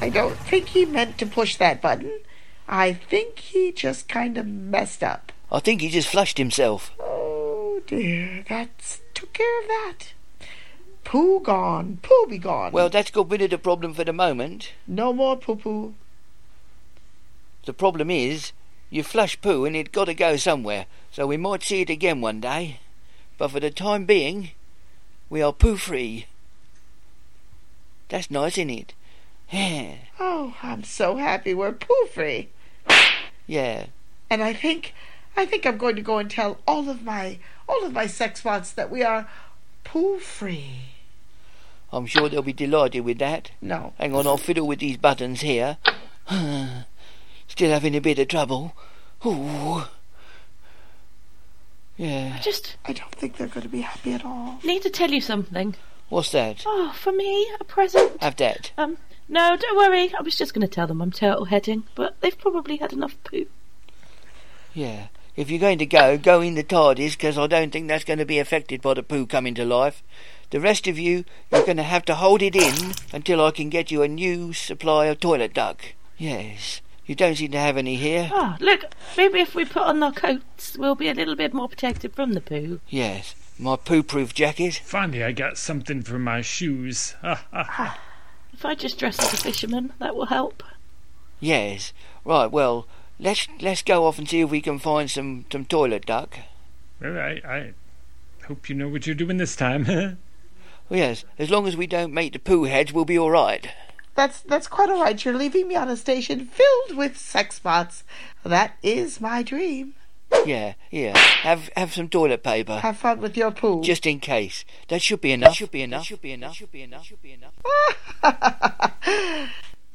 I 0.02 0.10
don't 0.10 0.38
think 0.38 0.70
he 0.70 0.86
meant 0.86 1.18
to 1.18 1.26
push 1.26 1.58
that 1.58 1.82
button. 1.82 2.20
I 2.68 2.94
think 2.94 3.40
he 3.40 3.72
just 3.72 4.08
kind 4.08 4.38
of 4.38 4.48
messed 4.48 5.04
up. 5.04 5.32
I 5.52 5.60
think 5.60 5.82
he 5.82 5.90
just 5.90 6.08
flushed 6.08 6.38
himself. 6.38 6.92
Oh 7.00 7.82
dear, 7.88 8.46
that's 8.48 9.02
took 9.14 9.34
care 9.34 9.62
of 9.62 9.68
that. 9.68 10.14
Pooh 11.04 11.42
gone. 11.42 11.98
Pooh 12.02 12.28
be 12.30 12.38
gone. 12.38 12.72
Well, 12.72 12.90
that's 12.90 13.12
got 13.12 13.30
rid 13.30 13.42
of 13.42 13.50
the 13.50 13.58
problem 13.58 13.94
for 13.94 14.04
the 14.04 14.14
moment. 14.14 14.72
no 14.88 15.12
more 15.12 15.36
poo 15.36 15.56
poo. 15.56 15.96
The 17.66 17.74
problem 17.74 18.10
is, 18.10 18.52
you 18.90 19.04
flush 19.04 19.42
poo 19.42 19.66
and 19.66 19.76
it 19.76 19.92
got 19.92 20.06
to 20.06 20.14
go 20.14 20.38
somewhere, 20.38 20.86
so 21.12 21.28
we 21.28 21.38
might 21.38 21.64
see 21.64 21.82
it 21.82 21.90
again 21.90 22.22
one 22.22 22.40
day. 22.40 22.80
But 23.38 23.52
for 23.52 23.60
the 23.60 23.72
time 23.72 24.06
being, 24.06 24.52
we 25.30 25.42
are 25.42 25.52
poo 25.52 25.78
free. 25.78 26.28
That's 28.10 28.30
nice, 28.32 28.58
isn't 28.58 28.70
it? 28.70 28.94
Oh, 30.20 30.56
I'm 30.62 30.84
so 30.84 31.16
happy 31.18 31.54
we're 31.54 31.72
poo 31.72 32.06
free. 32.14 32.50
yeah. 33.48 33.88
And 34.30 34.44
I 34.44 34.54
think, 34.54 34.94
I 35.38 35.46
think 35.46 35.66
I'm 35.66 35.78
going 35.78 35.96
to 35.96 36.02
go 36.02 36.18
and 36.18 36.30
tell 36.30 36.60
all 36.68 36.90
of 36.90 37.04
my, 37.04 37.40
all 37.68 37.84
of 37.86 37.94
my 37.94 38.06
sex 38.08 38.42
bots 38.42 38.72
that 38.72 38.92
we 38.92 39.04
are 39.04 39.28
poo 39.84 40.20
free. 40.20 40.82
I'm 41.92 42.06
sure 42.06 42.30
they'll 42.30 42.44
be 42.44 42.54
delighted 42.54 43.04
with 43.04 43.18
that. 43.20 43.52
No, 43.62 43.94
Hang 43.98 44.14
on, 44.16 44.28
I'll 44.28 44.38
fiddle 44.38 44.68
with 44.68 44.80
these 44.80 44.98
buttons 44.98 45.42
here. 45.42 45.78
Still 47.48 47.72
having 47.72 47.96
a 47.96 48.02
bit 48.02 48.20
of 48.20 48.28
trouble. 48.28 48.76
Ooh. 49.26 49.84
Yeah. 51.98 52.34
I 52.38 52.40
just 52.42 52.78
I 52.86 52.94
don't 52.94 53.12
think 53.12 53.38
they're 53.38 53.48
going 53.48 53.64
to 53.64 53.70
be 53.70 53.82
happy 53.82 54.14
at 54.14 54.24
all. 54.24 54.60
need 54.64 54.84
to 54.84 54.90
tell 54.90 55.10
you 55.12 55.20
something. 55.20 55.76
What's 56.10 56.32
that? 56.32 56.64
Oh, 56.66 56.94
for 56.96 57.12
me, 57.12 57.50
a 57.60 57.64
present. 57.64 58.22
Have 58.22 58.36
that. 58.38 58.72
Um, 58.78 58.98
no, 59.28 59.56
don't 59.56 59.78
worry. 59.78 60.12
I 60.18 60.22
was 60.22 60.36
just 60.36 60.54
going 60.54 60.68
to 60.68 60.68
tell 60.68 60.88
them 60.88 61.02
I'm 61.02 61.12
turtle 61.12 61.46
heading, 61.46 61.84
but 61.96 62.20
they've 62.22 62.38
probably 62.38 62.78
had 62.78 62.92
enough 62.92 63.16
poo. 63.24 63.46
Yeah. 64.74 65.08
If 65.36 65.50
you're 65.50 65.60
going 65.60 65.78
to 65.78 65.86
go, 65.86 66.18
go 66.18 66.42
in 66.42 66.56
the 66.56 66.64
TARDIS, 66.64 67.12
because 67.12 67.38
I 67.38 67.48
don't 67.48 67.72
think 67.72 67.88
that's 67.88 68.04
going 68.04 68.20
to 68.20 68.26
be 68.26 68.40
affected 68.40 68.82
by 68.82 68.96
the 68.96 69.04
poo 69.04 69.26
coming 69.26 69.54
to 69.56 69.66
life. 69.66 70.04
The 70.50 70.60
rest 70.60 70.88
of 70.88 70.98
you, 70.98 71.26
you're 71.52 71.64
going 71.64 71.78
to 71.78 71.84
have 71.84 72.06
to 72.06 72.16
hold 72.16 72.42
it 72.42 72.56
in 72.56 72.94
until 73.14 73.46
I 73.46 73.52
can 73.52 73.70
get 73.70 73.92
you 73.92 74.02
a 74.02 74.08
new 74.08 74.52
supply 74.52 75.06
of 75.06 75.20
toilet 75.20 75.54
duck. 75.54 75.94
Yes. 76.18 76.82
You 77.06 77.16
don't 77.16 77.36
seem 77.36 77.52
to 77.52 77.60
have 77.60 77.78
any 77.78 77.96
here. 77.96 78.30
Ah, 78.34 78.58
look, 78.60 78.86
maybe 79.16 79.40
if 79.40 79.56
we 79.56 79.64
put 79.64 79.84
on 79.84 80.04
our 80.04 80.12
coats, 80.12 80.76
we'll 80.78 80.96
be 80.96 81.08
a 81.08 81.14
little 81.14 81.36
bit 81.36 81.54
more 81.54 81.70
protected 81.70 82.14
from 82.14 82.34
the 82.34 82.42
poo. 82.42 82.82
Yes. 82.90 83.36
My 83.62 83.76
poo-proof 83.76 84.34
jacket. 84.34 84.82
Finally, 84.86 85.22
I 85.22 85.34
got 85.34 85.58
something 85.58 86.02
for 86.02 86.18
my 86.18 86.40
shoes. 86.40 87.16
Ha 87.22 87.46
ha 87.52 87.64
ha. 87.64 88.00
If 88.54 88.64
I 88.64 88.74
just 88.74 88.98
dress 88.98 89.20
as 89.20 89.34
a 89.34 89.38
fisherman, 89.38 89.92
that 90.00 90.16
will 90.16 90.28
help. 90.28 90.64
Yes. 91.42 91.92
Right, 92.24 92.50
well, 92.50 92.88
let's 93.20 93.50
let's 93.60 93.82
go 93.82 94.06
off 94.06 94.18
and 94.18 94.30
see 94.30 94.40
if 94.40 94.50
we 94.50 94.62
can 94.62 94.80
find 94.80 95.12
some, 95.12 95.44
some 95.52 95.66
toilet 95.66 96.06
duck. 96.06 96.40
Well, 97.02 97.18
I, 97.18 97.42
I 97.46 97.74
hope 98.48 98.70
you 98.70 98.76
know 98.76 98.88
what 98.88 99.06
you're 99.06 99.16
doing 99.16 99.38
this 99.38 99.56
time. 99.58 100.18
Yes, 100.92 101.24
as 101.38 101.52
long 101.52 101.68
as 101.68 101.78
we 101.78 101.86
don't 101.86 102.12
make 102.16 102.34
the 102.34 102.40
poo 102.40 102.64
heads, 102.64 102.92
we'll 102.92 103.06
be 103.06 103.20
all 103.20 103.30
right. 103.30 103.70
That's 104.16 104.42
that's 104.42 104.68
quite 104.68 104.90
all 104.90 105.04
right. 105.04 105.24
You're 105.24 105.38
leaving 105.38 105.68
me 105.68 105.76
on 105.76 105.88
a 105.88 105.96
station 105.96 106.46
filled 106.46 106.98
with 106.98 107.16
sex 107.16 107.60
bots. 107.60 108.04
That 108.44 108.76
is 108.82 109.22
my 109.22 109.44
dream. 109.44 109.94
Yeah, 110.46 110.74
yeah. 110.92 111.18
Have 111.44 111.70
have 111.76 111.94
some 111.94 112.10
toilet 112.10 112.44
paper. 112.44 112.80
Have 112.80 112.98
fun 112.98 113.20
with 113.22 113.38
your 113.38 113.52
pool. 113.52 113.82
Just 113.82 114.06
in 114.06 114.20
case. 114.20 114.66
That 114.88 115.02
should 115.02 115.22
be 115.22 115.32
enough. 115.32 115.56
Should 115.56 115.72
be 115.72 115.82
enough. 115.84 116.06
Should 116.06 116.22
be 116.22 116.32
enough. 116.32 116.56
Should 116.56 116.72
be 116.72 116.82
enough. 116.84 117.06
Should 117.06 117.22
be 117.22 117.34
enough. 117.34 117.54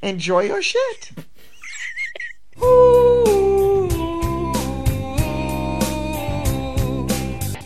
Enjoy 0.03 0.43
your 0.43 0.63
shit. 0.63 1.13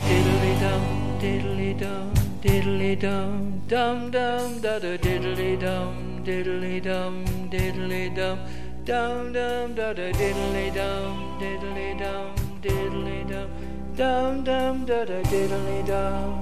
Diddly 0.08 0.54
dum, 0.60 0.84
diddly 1.20 1.78
dum, 1.78 2.14
diddly 2.40 2.98
dum, 2.98 3.62
dum 3.68 4.10
dum 4.10 4.60
da 4.60 4.78
da 4.78 4.96
diddly 4.96 5.58
dum, 5.60 6.24
diddly 6.24 6.80
dum, 6.82 7.24
diddly 7.50 8.14
dum, 8.14 8.38
dum 8.84 9.32
dum 9.32 9.74
da 9.74 9.92
da 9.92 10.10
diddly 10.12 10.72
dum, 10.74 11.38
diddly 11.38 11.98
dum, 11.98 12.37
diddly 12.68 13.20
dum, 13.30 13.48
dum 13.96 14.44
dum 14.44 14.84
da 14.88 15.04
da 15.10 15.18
diddly 15.30 15.80
dum. 15.90 16.32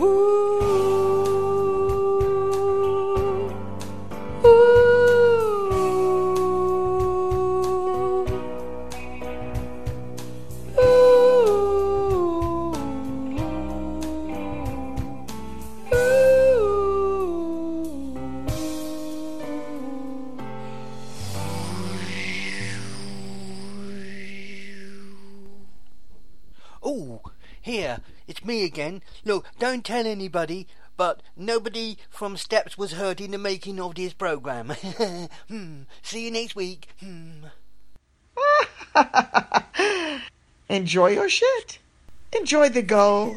Ooh, 0.00 0.33
again. 28.74 29.02
Look, 29.24 29.46
don't 29.60 29.84
tell 29.84 30.04
anybody, 30.04 30.66
but 30.96 31.22
nobody 31.36 31.96
from 32.10 32.36
Steps 32.36 32.76
was 32.76 32.92
hurt 32.92 33.20
in 33.20 33.30
the 33.30 33.38
making 33.38 33.78
of 33.78 33.94
this 33.94 34.12
program. 34.12 34.70
hmm. 35.48 35.82
See 36.02 36.24
you 36.24 36.32
next 36.32 36.56
week. 36.56 36.88
Hmm. 36.98 37.44
Enjoy 40.68 41.08
your 41.08 41.28
shit. 41.28 41.78
Enjoy 42.36 42.68
the 42.68 42.82
goal. 42.82 43.36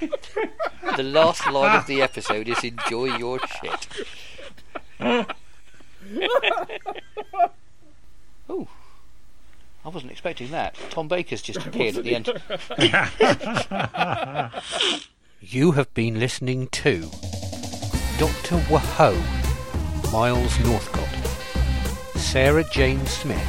The 0.00 1.02
last 1.02 1.50
line 1.50 1.78
of 1.78 1.86
the 1.86 2.02
episode 2.02 2.46
is 2.46 2.62
enjoy 2.62 3.16
your 3.16 3.40
shit. 3.62 3.88
oh. 8.50 8.68
I 9.84 9.90
wasn't 9.90 10.12
expecting 10.12 10.50
that. 10.52 10.74
Tom 10.90 11.08
Baker's 11.08 11.42
just 11.42 11.66
appeared 11.66 11.96
at 11.98 12.04
the 12.04 12.14
end. 12.14 12.32
you 15.40 15.72
have 15.72 15.92
been 15.92 16.18
listening 16.18 16.68
to 16.68 17.00
Dr. 18.18 18.56
Waho, 18.70 19.14
Miles 20.10 20.58
Northcott, 20.60 21.08
Sarah 22.18 22.64
Jane 22.72 23.04
Smith, 23.04 23.46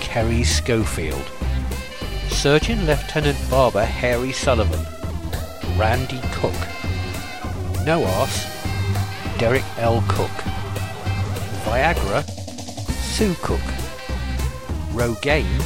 Kerry 0.00 0.44
Schofield, 0.44 1.24
Surgeon 2.28 2.86
Lieutenant 2.86 3.38
Barber 3.48 3.84
Harry 3.84 4.32
Sullivan, 4.32 4.84
Randy 5.78 6.20
Cook, 6.32 6.52
Noas, 7.86 8.46
Derek 9.38 9.64
L. 9.78 10.04
Cook, 10.08 10.30
Viagra, 11.64 12.28
Sue 13.00 13.34
Cook, 13.36 13.77
Rogaine, 14.98 15.62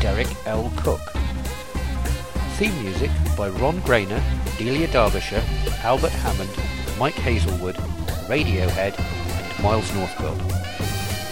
Derek 0.00 0.26
L. 0.46 0.72
Cook. 0.76 1.00
Theme 2.56 2.76
music 2.82 3.12
by 3.36 3.48
Ron 3.50 3.80
Grainer, 3.82 4.20
Delia 4.58 4.88
Derbyshire, 4.88 5.44
Albert 5.84 6.10
Hammond, 6.10 6.50
Mike 6.98 7.14
Hazelwood, 7.14 7.76
Radiohead, 8.26 8.98
and 8.98 9.62
Miles 9.62 9.94
Northcott. 9.94 10.36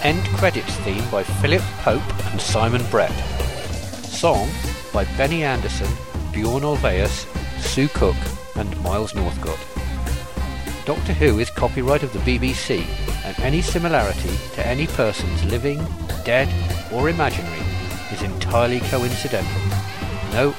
End 0.05 0.25
credits 0.39 0.77
theme 0.85 1.03
by 1.11 1.25
Philip 1.25 1.63
Pope 1.83 2.27
and 2.27 2.41
Simon 2.41 2.83
Brett. 2.93 3.11
Song 4.05 4.49
by 4.93 5.05
Benny 5.17 5.43
Andersson, 5.43 5.93
Bjorn 6.33 6.63
Ulvaeus, 6.63 7.27
Sue 7.61 7.89
Cook, 7.89 8.17
and 8.55 8.81
Miles 8.85 9.17
Northcott. 9.17 9.59
Doctor 10.87 11.13
Who 11.15 11.41
is 11.41 11.51
copyright 11.51 12.05
of 12.05 12.13
the 12.13 12.21
BBC, 12.21 12.85
and 13.25 13.37
any 13.41 13.63
similarity 13.63 14.37
to 14.55 14.65
any 14.65 14.87
persons 14.87 15.45
living, 15.47 15.85
dead, 16.25 16.49
or 16.93 17.09
imaginary 17.09 17.63
is 18.13 18.23
entirely 18.23 18.81
coincidental. 18.81 19.63
No, 20.33 20.55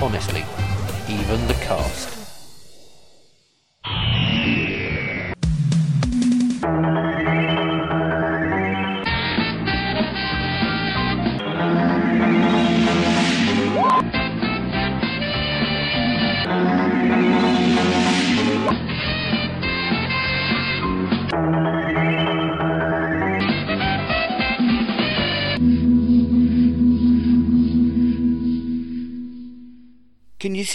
honestly, 0.00 0.44
even 1.08 1.46
the 1.46 1.54
cast. 1.54 2.15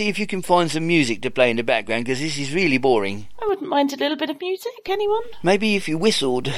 See 0.02 0.10
if 0.10 0.18
you 0.18 0.26
can 0.26 0.42
find 0.42 0.72
some 0.72 0.88
music 0.88 1.22
to 1.22 1.30
play 1.30 1.52
in 1.52 1.58
the 1.58 1.64
background? 1.64 2.06
Because 2.06 2.20
this 2.20 2.40
is 2.40 2.56
really 2.56 2.80
boring. 2.80 3.28
I 3.40 3.46
wouldn't 3.46 3.70
mind 3.70 3.94
a 3.94 3.98
little 3.98 4.18
bit 4.18 4.32
of 4.32 4.42
music, 4.42 4.90
anyone? 4.90 5.22
Maybe 5.44 5.76
if 5.76 5.88
you 5.88 5.96
whistled. 5.96 6.52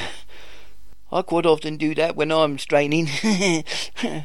I 1.12 1.20
quite 1.20 1.44
often 1.44 1.76
do 1.76 1.94
that 1.96 2.16
when 2.16 2.32
I'm 2.32 2.56
straining. 2.58 3.06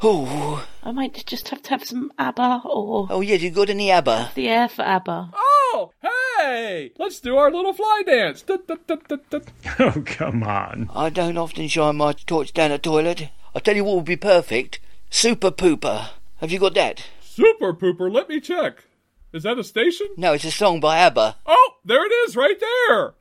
oh, 0.00 0.64
I 0.80 0.92
might 0.92 1.26
just 1.26 1.48
have 1.48 1.60
to 1.62 1.70
have 1.70 1.82
some 1.82 2.12
ABBA 2.20 2.62
or 2.64 3.08
oh 3.10 3.20
yes, 3.20 3.42
you 3.42 3.50
got 3.50 3.68
any 3.68 3.90
ABBA? 3.90 4.30
the 4.36 4.48
air 4.48 4.68
for 4.68 4.82
ABBA. 4.82 5.30
Oh, 5.34 5.90
hey! 6.00 6.92
Let's 7.00 7.18
do 7.18 7.36
our 7.36 7.50
little 7.50 7.72
fly 7.72 8.04
dance. 8.06 8.42
Dut, 8.42 8.68
dut, 8.68 8.86
dut, 8.86 9.08
dut, 9.08 9.28
dut. 9.28 9.44
oh, 9.80 10.02
come 10.06 10.44
on. 10.44 10.88
I 10.94 11.10
don't 11.10 11.36
often 11.36 11.66
shine 11.66 11.96
my 11.96 12.12
torch 12.12 12.52
down 12.52 12.70
a 12.70 12.78
toilet. 12.78 13.28
I 13.56 13.58
tell 13.58 13.74
you 13.74 13.82
what 13.82 13.96
would 13.96 14.04
be 14.04 14.16
perfect. 14.16 14.78
Super 15.10 15.50
Pooper. 15.50 16.10
Have 16.36 16.52
you 16.52 16.60
got 16.60 16.74
that? 16.74 17.04
Super 17.34 17.72
Pooper, 17.72 18.12
let 18.12 18.28
me 18.28 18.40
check. 18.40 18.84
Is 19.32 19.44
that 19.44 19.58
a 19.58 19.64
station? 19.64 20.08
No, 20.18 20.34
it's 20.34 20.44
a 20.44 20.50
song 20.50 20.80
by 20.80 20.98
ABBA. 20.98 21.36
Oh, 21.46 21.70
there 21.82 22.04
it 22.04 22.12
is, 22.28 22.36
right 22.36 22.60
there. 22.60 23.14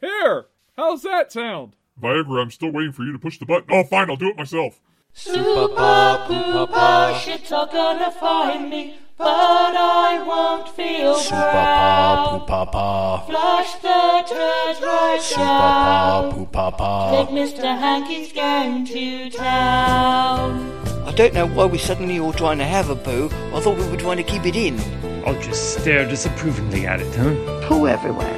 Here, 0.00 0.46
how's 0.76 1.02
that 1.02 1.30
sound? 1.30 1.76
Viagra, 2.02 2.42
I'm 2.42 2.50
still 2.50 2.72
waiting 2.72 2.90
for 2.90 3.04
you 3.04 3.12
to 3.12 3.20
push 3.20 3.38
the 3.38 3.46
button. 3.46 3.68
Oh, 3.70 3.84
fine, 3.84 4.10
I'll 4.10 4.16
do 4.16 4.30
it 4.30 4.36
myself. 4.36 4.80
Super 5.12 5.72
pooper, 5.72 7.20
shit's 7.20 7.52
all 7.52 7.66
gonna 7.66 8.10
find 8.10 8.68
me, 8.68 8.96
but 9.16 9.28
I 9.28 10.24
won't 10.26 10.68
feel 10.70 11.14
proud. 11.14 12.40
Super 12.40 12.52
pooper, 12.52 13.26
flush 13.26 13.74
the 13.76 14.24
turds 14.28 14.80
right 14.82 15.22
down. 15.36 16.32
Super 16.32 16.50
Poopa, 16.50 17.26
take 17.26 17.28
Mr. 17.28 17.78
Hankey's 17.78 18.32
gang 18.32 18.84
to 18.86 19.30
town. 19.30 20.85
I 21.16 21.18
don't 21.18 21.32
know 21.32 21.46
why 21.46 21.64
we're 21.64 21.78
suddenly 21.78 22.18
all 22.18 22.34
trying 22.34 22.58
to 22.58 22.66
have 22.66 22.90
a 22.90 22.94
poo. 22.94 23.30
I 23.54 23.60
thought 23.60 23.78
we 23.78 23.88
were 23.88 23.96
trying 23.96 24.18
to 24.18 24.22
keep 24.22 24.44
it 24.44 24.54
in. 24.54 24.78
I'll 25.24 25.40
just 25.40 25.80
stare 25.80 26.06
disapprovingly 26.06 26.86
at 26.86 27.00
it, 27.00 27.14
huh? 27.14 27.66
Poo 27.66 27.88
everywhere. 27.88 28.36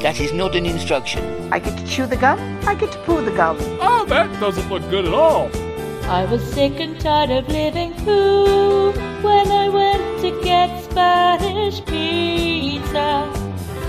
That 0.00 0.18
is 0.18 0.32
not 0.32 0.56
an 0.56 0.64
instruction. 0.64 1.22
I 1.52 1.58
get 1.58 1.76
to 1.76 1.86
chew 1.86 2.06
the 2.06 2.16
gum, 2.16 2.38
I 2.66 2.74
get 2.74 2.90
to 2.92 2.98
poo 3.00 3.22
the 3.22 3.32
gum. 3.32 3.58
Oh, 3.82 4.06
that 4.08 4.32
doesn't 4.40 4.66
look 4.70 4.88
good 4.88 5.04
at 5.04 5.12
all. 5.12 5.50
I 6.04 6.24
was 6.24 6.42
sick 6.54 6.80
and 6.80 6.98
tired 6.98 7.28
of 7.28 7.48
living 7.48 7.92
poo 8.02 8.92
when 9.20 9.50
I 9.50 9.68
went 9.68 10.22
to 10.22 10.42
get 10.42 10.84
Spanish 10.84 11.84
pizza. 11.84 13.30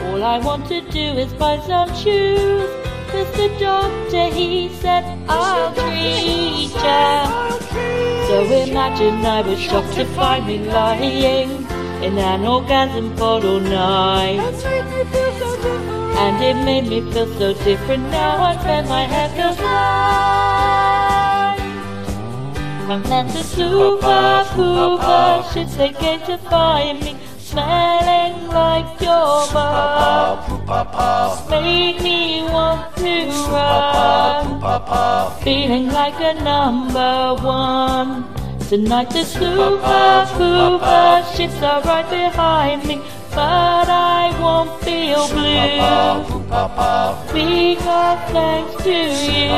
All 0.08 0.22
I 0.22 0.38
want 0.40 0.68
to 0.68 0.82
do 0.82 1.00
is 1.00 1.32
buy 1.32 1.62
some 1.66 1.96
shoes. 1.96 2.70
Cause 3.08 3.32
the 3.38 3.56
doctor 3.58 4.26
he 4.36 4.68
said 4.82 5.06
I'll 5.30 5.74
treat 5.74 6.74
ya. 6.74 7.96
So 8.28 8.44
imagine 8.44 9.26
I 9.26 9.42
was 9.42 9.58
shocked 9.58 9.94
to 9.94 10.04
find 10.08 10.46
me 10.46 10.58
lying 10.60 11.50
in 12.04 12.18
an 12.18 12.46
orgasm 12.46 13.16
pod 13.16 13.46
all 13.46 13.62
night. 13.62 14.42
And 16.18 16.44
it 16.44 16.56
made 16.66 16.88
me 16.88 17.00
feel 17.13 17.28
so 17.40 17.54
different 17.63 18.10
now. 18.12 18.44
I 18.44 18.58
spend 18.60 18.90
my 18.90 19.04
head 19.04 19.32
feels 19.32 19.58
right. 19.60 21.58
And 22.90 23.06
then 23.06 23.28
the 23.28 23.44
super 23.44 24.44
pooper 24.56 25.44
shits 25.52 25.78
they 25.78 25.94
came 25.94 26.20
to 26.22 26.38
find 26.50 27.00
me, 27.00 27.16
smelling 27.58 28.48
like 28.50 29.02
your 29.02 29.48
butt. 29.54 30.38
Made 31.50 32.00
me 32.02 32.43
want 32.43 32.96
to 32.98 33.13
run, 33.52 34.46
feeling 35.41 35.88
like 35.88 36.20
a 36.20 36.34
number 36.52 37.36
one. 37.43 38.26
Tonight 38.70 39.10
the 39.10 39.24
super 39.24 40.26
pooper 40.38 41.24
shits 41.34 41.60
are 41.72 41.82
right 41.82 42.08
behind 42.10 42.86
me, 42.86 42.98
but 43.32 43.88
I 43.89 44.38
won't 44.41 44.72
feel 44.84 45.28
blue. 45.30 45.80
Because 47.34 48.20
thanks 48.36 48.74
to 48.84 48.98
you, 49.32 49.50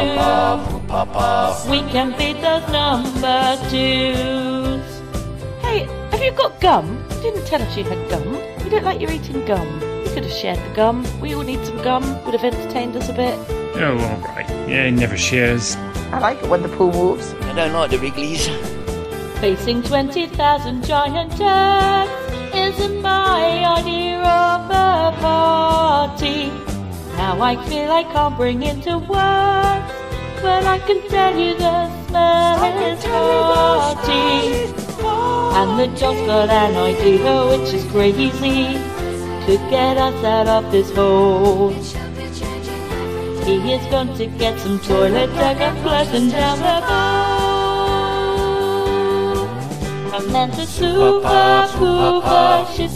we 1.72 1.80
can 1.92 2.10
beat 2.18 2.38
those 2.42 2.68
number 2.72 3.58
twos. 3.70 4.59
Hey, 6.20 6.26
have 6.26 6.34
you 6.34 6.38
got 6.38 6.60
gum? 6.60 7.06
You 7.12 7.22
didn't 7.22 7.46
tell 7.46 7.62
us 7.62 7.78
you 7.78 7.86
had 7.86 8.10
gum. 8.10 8.34
You 8.34 8.72
look 8.72 8.84
like 8.84 9.00
you're 9.00 9.10
eating 9.10 9.46
gum. 9.46 9.66
You 10.04 10.12
could 10.14 10.26
have 10.26 10.34
shared 10.34 10.60
the 10.60 10.76
gum. 10.76 11.06
We 11.22 11.34
all 11.34 11.44
need 11.44 11.66
some 11.66 11.82
gum. 11.82 12.04
Would 12.26 12.34
have 12.34 12.44
entertained 12.44 12.94
us 12.98 13.08
a 13.08 13.14
bit. 13.14 13.40
Oh, 13.50 13.98
alright. 13.98 14.50
Yeah, 14.68 14.84
he 14.84 14.92
never 14.92 15.16
shares. 15.16 15.78
I 16.12 16.20
like 16.20 16.44
it 16.44 16.50
when 16.50 16.62
the 16.62 16.68
pool 16.68 16.92
moves. 16.92 17.34
I 17.36 17.54
don't 17.54 17.72
like 17.72 17.92
the 17.92 18.00
Wrigley's. 18.00 18.50
Facing 19.40 19.82
20,000 19.82 20.84
giant 20.84 21.38
jacks 21.38 22.34
isn't 22.54 23.02
my 23.02 23.78
idea 23.78 24.20
of 24.20 24.70
a 24.70 25.16
party. 25.22 26.50
Now 27.16 27.42
I 27.42 27.56
feel 27.70 27.90
I 27.94 28.04
can't 28.04 28.36
bring 28.36 28.64
it 28.64 28.84
to 28.84 28.98
words, 28.98 29.94
but 30.42 30.66
I 30.66 30.80
can 30.86 31.02
tell 31.08 31.40
you 31.40 31.58
the 31.58 32.08
smell 32.08 32.78
is 32.92 33.06
party. 33.06 34.79
And 35.58 35.80
the 35.80 35.88
John's 35.98 36.26
got 36.26 36.50
an 36.50 36.76
idea 36.76 37.46
which 37.50 37.74
is 37.74 37.84
crazy 37.92 38.30
to 39.46 39.58
get 39.70 39.98
us 39.98 40.24
out 40.24 40.48
of 40.48 40.72
this 40.72 40.90
hole. 40.92 41.72
He 43.44 43.74
is 43.74 43.86
going 43.88 44.14
to 44.16 44.26
get 44.28 44.60
some 44.60 44.80
toilet 44.80 45.28
dug 45.34 45.58
and 45.58 45.78
flushing 45.80 46.30
down 46.30 46.58
the 46.60 46.82
bowl. 46.88 47.50
And 50.16 50.26
then 50.36 50.50
the 50.52 50.66
super 50.66 51.68
pooper 51.78 52.50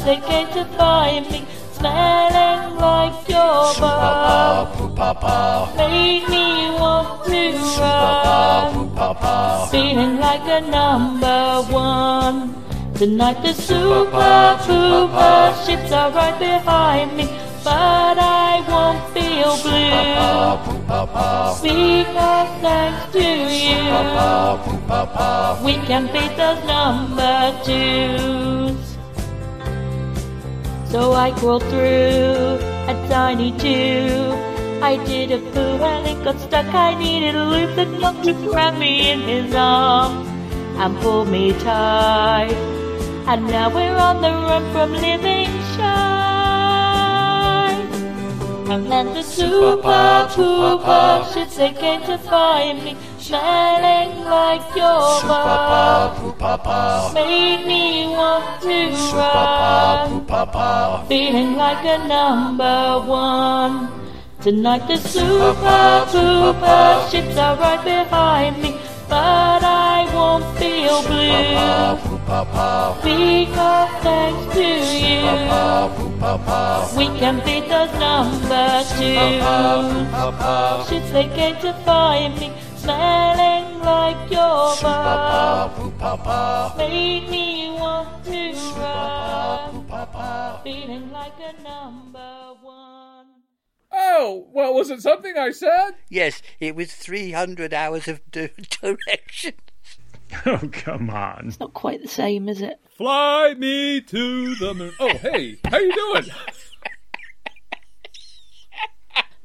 they 0.05 0.19
came 0.27 0.47
to 0.49 0.65
find 0.77 1.29
me, 1.31 1.45
smelling 1.83 2.79
like 2.79 3.27
your 3.27 3.75
butt. 3.81 5.75
Made 5.75 6.25
me 6.29 6.71
want 6.79 7.25
to 7.25 7.41
run, 7.79 8.71
feeling 9.69 10.17
like 10.17 10.45
a 10.47 10.61
number 10.61 11.61
one. 11.69 12.55
Tonight 12.95 13.41
the 13.43 13.53
super 13.53 14.57
pooper 14.63 15.65
ships 15.65 15.91
are 15.91 16.11
right 16.11 16.39
behind 16.39 17.17
me, 17.17 17.25
but 17.65 18.17
I 18.17 18.63
won't 18.71 19.03
feel 19.13 19.51
blue. 19.63 20.55
Because 21.63 22.51
thanks 22.63 23.03
to 23.15 23.25
you, 23.65 23.83
we 25.65 25.73
can 25.87 26.03
beat 26.13 26.33
those 26.37 26.63
number 26.65 27.35
twos. 27.65 28.92
So 30.93 31.13
I 31.13 31.31
crawled 31.31 31.63
through 31.71 32.59
a 32.91 33.07
tiny 33.09 33.51
tube. 33.53 34.37
I 34.79 35.03
did 35.07 35.31
a 35.31 35.39
poo 35.39 35.81
and 35.81 36.05
it 36.05 36.23
got 36.23 36.39
stuck. 36.39 36.67
I 36.67 36.93
needed 36.93 37.33
a 37.33 37.45
loop. 37.45 37.75
The 37.75 37.85
doctor 37.99 38.33
grabbed 38.33 38.77
me 38.77 39.09
in 39.09 39.21
his 39.21 39.55
arms 39.55 40.29
and 40.77 40.95
pulled 40.99 41.29
me 41.29 41.53
tight. 41.53 42.53
And 43.25 43.47
now 43.47 43.73
we're 43.73 43.97
on 43.97 44.21
the 44.21 44.29
run 44.29 44.71
from 44.71 44.93
living 44.93 45.49
shine. 45.75 46.12
And 48.65 48.91
then 48.91 49.13
the 49.13 49.21
super 49.21 50.27
pooper 50.33 51.23
shits 51.31 51.55
they 51.57 51.73
came 51.73 52.01
to 52.03 52.17
find 52.17 52.83
me, 52.83 52.95
smelling 53.19 54.23
like 54.25 54.75
your 54.75 55.21
butt. 55.27 57.13
Made 57.13 57.65
me 57.67 58.07
want 58.07 58.61
to 58.61 58.91
run, 59.15 60.25
feeling 61.07 61.55
like 61.55 61.85
a 61.85 62.07
number 62.07 63.01
one. 63.05 63.89
Tonight 64.41 64.87
the 64.87 64.97
super 64.97 66.05
pooper 66.11 67.05
shits 67.09 67.37
are 67.37 67.57
right 67.57 67.83
behind 67.83 68.61
me, 68.61 68.77
but 69.09 69.63
I 69.63 70.09
won't 70.13 70.45
feel 70.57 71.01
blue. 71.03 72.12
Because 72.25 73.89
thanks 74.01 74.55
to 74.55 74.63
you, 74.63 75.23
we 76.97 77.05
can 77.19 77.35
beat 77.45 77.67
those 77.67 77.91
number 77.99 78.83
twos. 78.95 79.43
Shits 80.87 81.11
they 81.11 81.27
came 81.35 81.55
to 81.61 81.73
find 81.85 82.39
me, 82.39 82.51
smelling 82.75 83.79
like 83.81 84.31
your 84.31 84.75
butt. 84.81 86.77
Made 86.77 87.29
me 87.29 87.71
want 87.71 88.23
to 88.25 88.53
run, 88.77 89.85
feeling 90.63 91.11
like 91.11 91.33
a 91.39 91.53
number 91.61 92.53
one. 92.61 93.27
Oh, 93.91 94.47
well, 94.53 94.73
was 94.73 94.89
it 94.89 95.01
something 95.01 95.37
I 95.37 95.51
said? 95.51 95.91
Yes, 96.09 96.41
it 96.59 96.75
was 96.75 96.93
300 96.93 97.73
hours 97.73 98.07
of 98.07 98.21
direction. 98.31 99.53
Oh, 100.45 100.69
come 100.71 101.09
on. 101.09 101.47
It's 101.47 101.59
not 101.59 101.73
quite 101.73 102.01
the 102.01 102.07
same, 102.07 102.49
is 102.49 102.61
it? 102.61 102.79
Fly 102.89 103.53
me 103.57 104.01
to 104.01 104.55
the 104.55 104.73
moon. 104.73 104.93
Oh, 104.99 105.17
hey, 105.17 105.57
how 105.65 105.77
you 105.77 105.93
doing? 105.93 106.25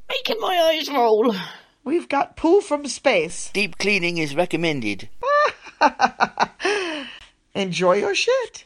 Making 0.09 0.41
my 0.41 0.57
eyes 0.73 0.89
roll. 0.89 1.35
We've 1.83 2.09
got 2.09 2.35
poo 2.35 2.61
from 2.61 2.85
space. 2.87 3.49
Deep 3.53 3.77
cleaning 3.77 4.17
is 4.17 4.35
recommended. 4.35 5.09
Enjoy 7.55 7.93
your 7.93 8.15
shit. 8.15 8.65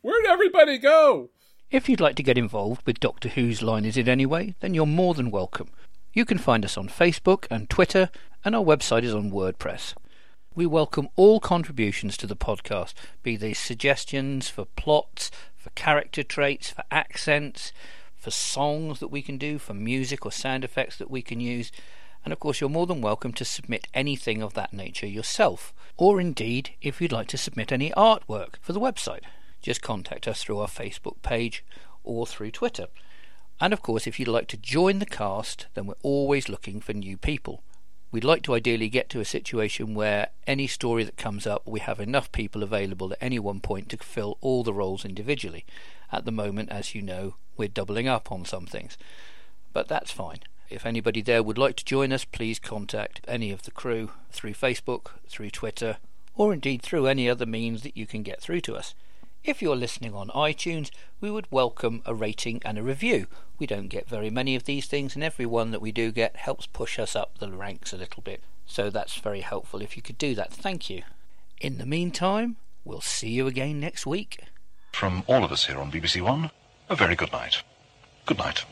Where'd 0.00 0.26
everybody 0.26 0.78
go? 0.78 1.30
If 1.70 1.88
you'd 1.88 2.00
like 2.00 2.16
to 2.16 2.22
get 2.22 2.38
involved 2.38 2.86
with 2.86 3.00
Doctor 3.00 3.28
Who's 3.30 3.62
Line 3.62 3.84
Is 3.84 3.96
It 3.96 4.08
Anyway, 4.08 4.54
then 4.60 4.74
you're 4.74 4.86
more 4.86 5.14
than 5.14 5.30
welcome. 5.30 5.68
You 6.12 6.24
can 6.24 6.38
find 6.38 6.64
us 6.64 6.76
on 6.76 6.88
Facebook 6.88 7.46
and 7.50 7.68
Twitter, 7.68 8.10
and 8.44 8.54
our 8.54 8.64
website 8.64 9.02
is 9.02 9.14
on 9.14 9.32
WordPress. 9.32 9.94
We 10.56 10.66
welcome 10.66 11.08
all 11.16 11.40
contributions 11.40 12.16
to 12.16 12.28
the 12.28 12.36
podcast, 12.36 12.94
be 13.24 13.34
they 13.34 13.54
suggestions 13.54 14.48
for 14.48 14.64
plots, 14.64 15.32
for 15.56 15.70
character 15.70 16.22
traits, 16.22 16.70
for 16.70 16.84
accents, 16.92 17.72
for 18.16 18.30
songs 18.30 19.00
that 19.00 19.08
we 19.08 19.20
can 19.20 19.36
do, 19.36 19.58
for 19.58 19.74
music 19.74 20.24
or 20.24 20.30
sound 20.30 20.62
effects 20.62 20.96
that 20.98 21.10
we 21.10 21.22
can 21.22 21.40
use. 21.40 21.72
And 22.24 22.32
of 22.32 22.38
course, 22.38 22.60
you're 22.60 22.70
more 22.70 22.86
than 22.86 23.00
welcome 23.00 23.32
to 23.32 23.44
submit 23.44 23.88
anything 23.94 24.42
of 24.44 24.54
that 24.54 24.72
nature 24.72 25.08
yourself, 25.08 25.74
or 25.96 26.20
indeed, 26.20 26.70
if 26.80 27.00
you'd 27.00 27.10
like 27.10 27.26
to 27.28 27.36
submit 27.36 27.72
any 27.72 27.90
artwork 27.90 28.54
for 28.60 28.72
the 28.72 28.78
website, 28.78 29.22
just 29.60 29.82
contact 29.82 30.28
us 30.28 30.44
through 30.44 30.60
our 30.60 30.68
Facebook 30.68 31.20
page 31.22 31.64
or 32.04 32.28
through 32.28 32.52
Twitter. 32.52 32.86
And 33.60 33.72
of 33.72 33.82
course, 33.82 34.06
if 34.06 34.20
you'd 34.20 34.28
like 34.28 34.46
to 34.48 34.56
join 34.56 35.00
the 35.00 35.04
cast, 35.04 35.66
then 35.74 35.86
we're 35.86 35.94
always 36.04 36.48
looking 36.48 36.80
for 36.80 36.92
new 36.92 37.16
people. 37.16 37.64
We'd 38.14 38.22
like 38.22 38.42
to 38.42 38.54
ideally 38.54 38.88
get 38.88 39.08
to 39.08 39.18
a 39.18 39.24
situation 39.24 39.92
where 39.92 40.28
any 40.46 40.68
story 40.68 41.02
that 41.02 41.16
comes 41.16 41.48
up, 41.48 41.66
we 41.66 41.80
have 41.80 41.98
enough 41.98 42.30
people 42.30 42.62
available 42.62 43.10
at 43.10 43.18
any 43.20 43.40
one 43.40 43.58
point 43.58 43.88
to 43.88 43.96
fill 43.96 44.38
all 44.40 44.62
the 44.62 44.72
roles 44.72 45.04
individually. 45.04 45.64
At 46.12 46.24
the 46.24 46.30
moment, 46.30 46.70
as 46.70 46.94
you 46.94 47.02
know, 47.02 47.34
we're 47.56 47.66
doubling 47.66 48.06
up 48.06 48.30
on 48.30 48.44
some 48.44 48.66
things. 48.66 48.96
But 49.72 49.88
that's 49.88 50.12
fine. 50.12 50.38
If 50.70 50.86
anybody 50.86 51.22
there 51.22 51.42
would 51.42 51.58
like 51.58 51.74
to 51.74 51.84
join 51.84 52.12
us, 52.12 52.24
please 52.24 52.60
contact 52.60 53.20
any 53.26 53.50
of 53.50 53.62
the 53.62 53.72
crew 53.72 54.12
through 54.30 54.54
Facebook, 54.54 55.06
through 55.28 55.50
Twitter, 55.50 55.96
or 56.36 56.52
indeed 56.52 56.82
through 56.82 57.08
any 57.08 57.28
other 57.28 57.46
means 57.46 57.82
that 57.82 57.96
you 57.96 58.06
can 58.06 58.22
get 58.22 58.40
through 58.40 58.60
to 58.60 58.76
us. 58.76 58.94
If 59.44 59.60
you're 59.60 59.76
listening 59.76 60.14
on 60.14 60.28
iTunes, 60.28 60.90
we 61.20 61.30
would 61.30 61.52
welcome 61.52 62.00
a 62.06 62.14
rating 62.14 62.62
and 62.64 62.78
a 62.78 62.82
review. 62.82 63.26
We 63.58 63.66
don't 63.66 63.88
get 63.88 64.08
very 64.08 64.30
many 64.30 64.56
of 64.56 64.64
these 64.64 64.86
things, 64.86 65.14
and 65.14 65.22
every 65.22 65.44
one 65.44 65.70
that 65.70 65.82
we 65.82 65.92
do 65.92 66.12
get 66.12 66.34
helps 66.36 66.64
push 66.64 66.98
us 66.98 67.14
up 67.14 67.36
the 67.38 67.52
ranks 67.52 67.92
a 67.92 67.98
little 67.98 68.22
bit. 68.22 68.42
So 68.64 68.88
that's 68.88 69.16
very 69.16 69.42
helpful 69.42 69.82
if 69.82 69.96
you 69.96 70.02
could 70.02 70.16
do 70.16 70.34
that. 70.34 70.50
Thank 70.50 70.88
you. 70.88 71.02
In 71.60 71.76
the 71.76 71.84
meantime, 71.84 72.56
we'll 72.86 73.02
see 73.02 73.28
you 73.28 73.46
again 73.46 73.80
next 73.80 74.06
week. 74.06 74.40
From 74.92 75.24
all 75.26 75.44
of 75.44 75.52
us 75.52 75.66
here 75.66 75.78
on 75.78 75.92
BBC 75.92 76.22
One, 76.22 76.50
a 76.88 76.96
very 76.96 77.14
good 77.14 77.30
night. 77.30 77.62
Good 78.24 78.38
night. 78.38 78.64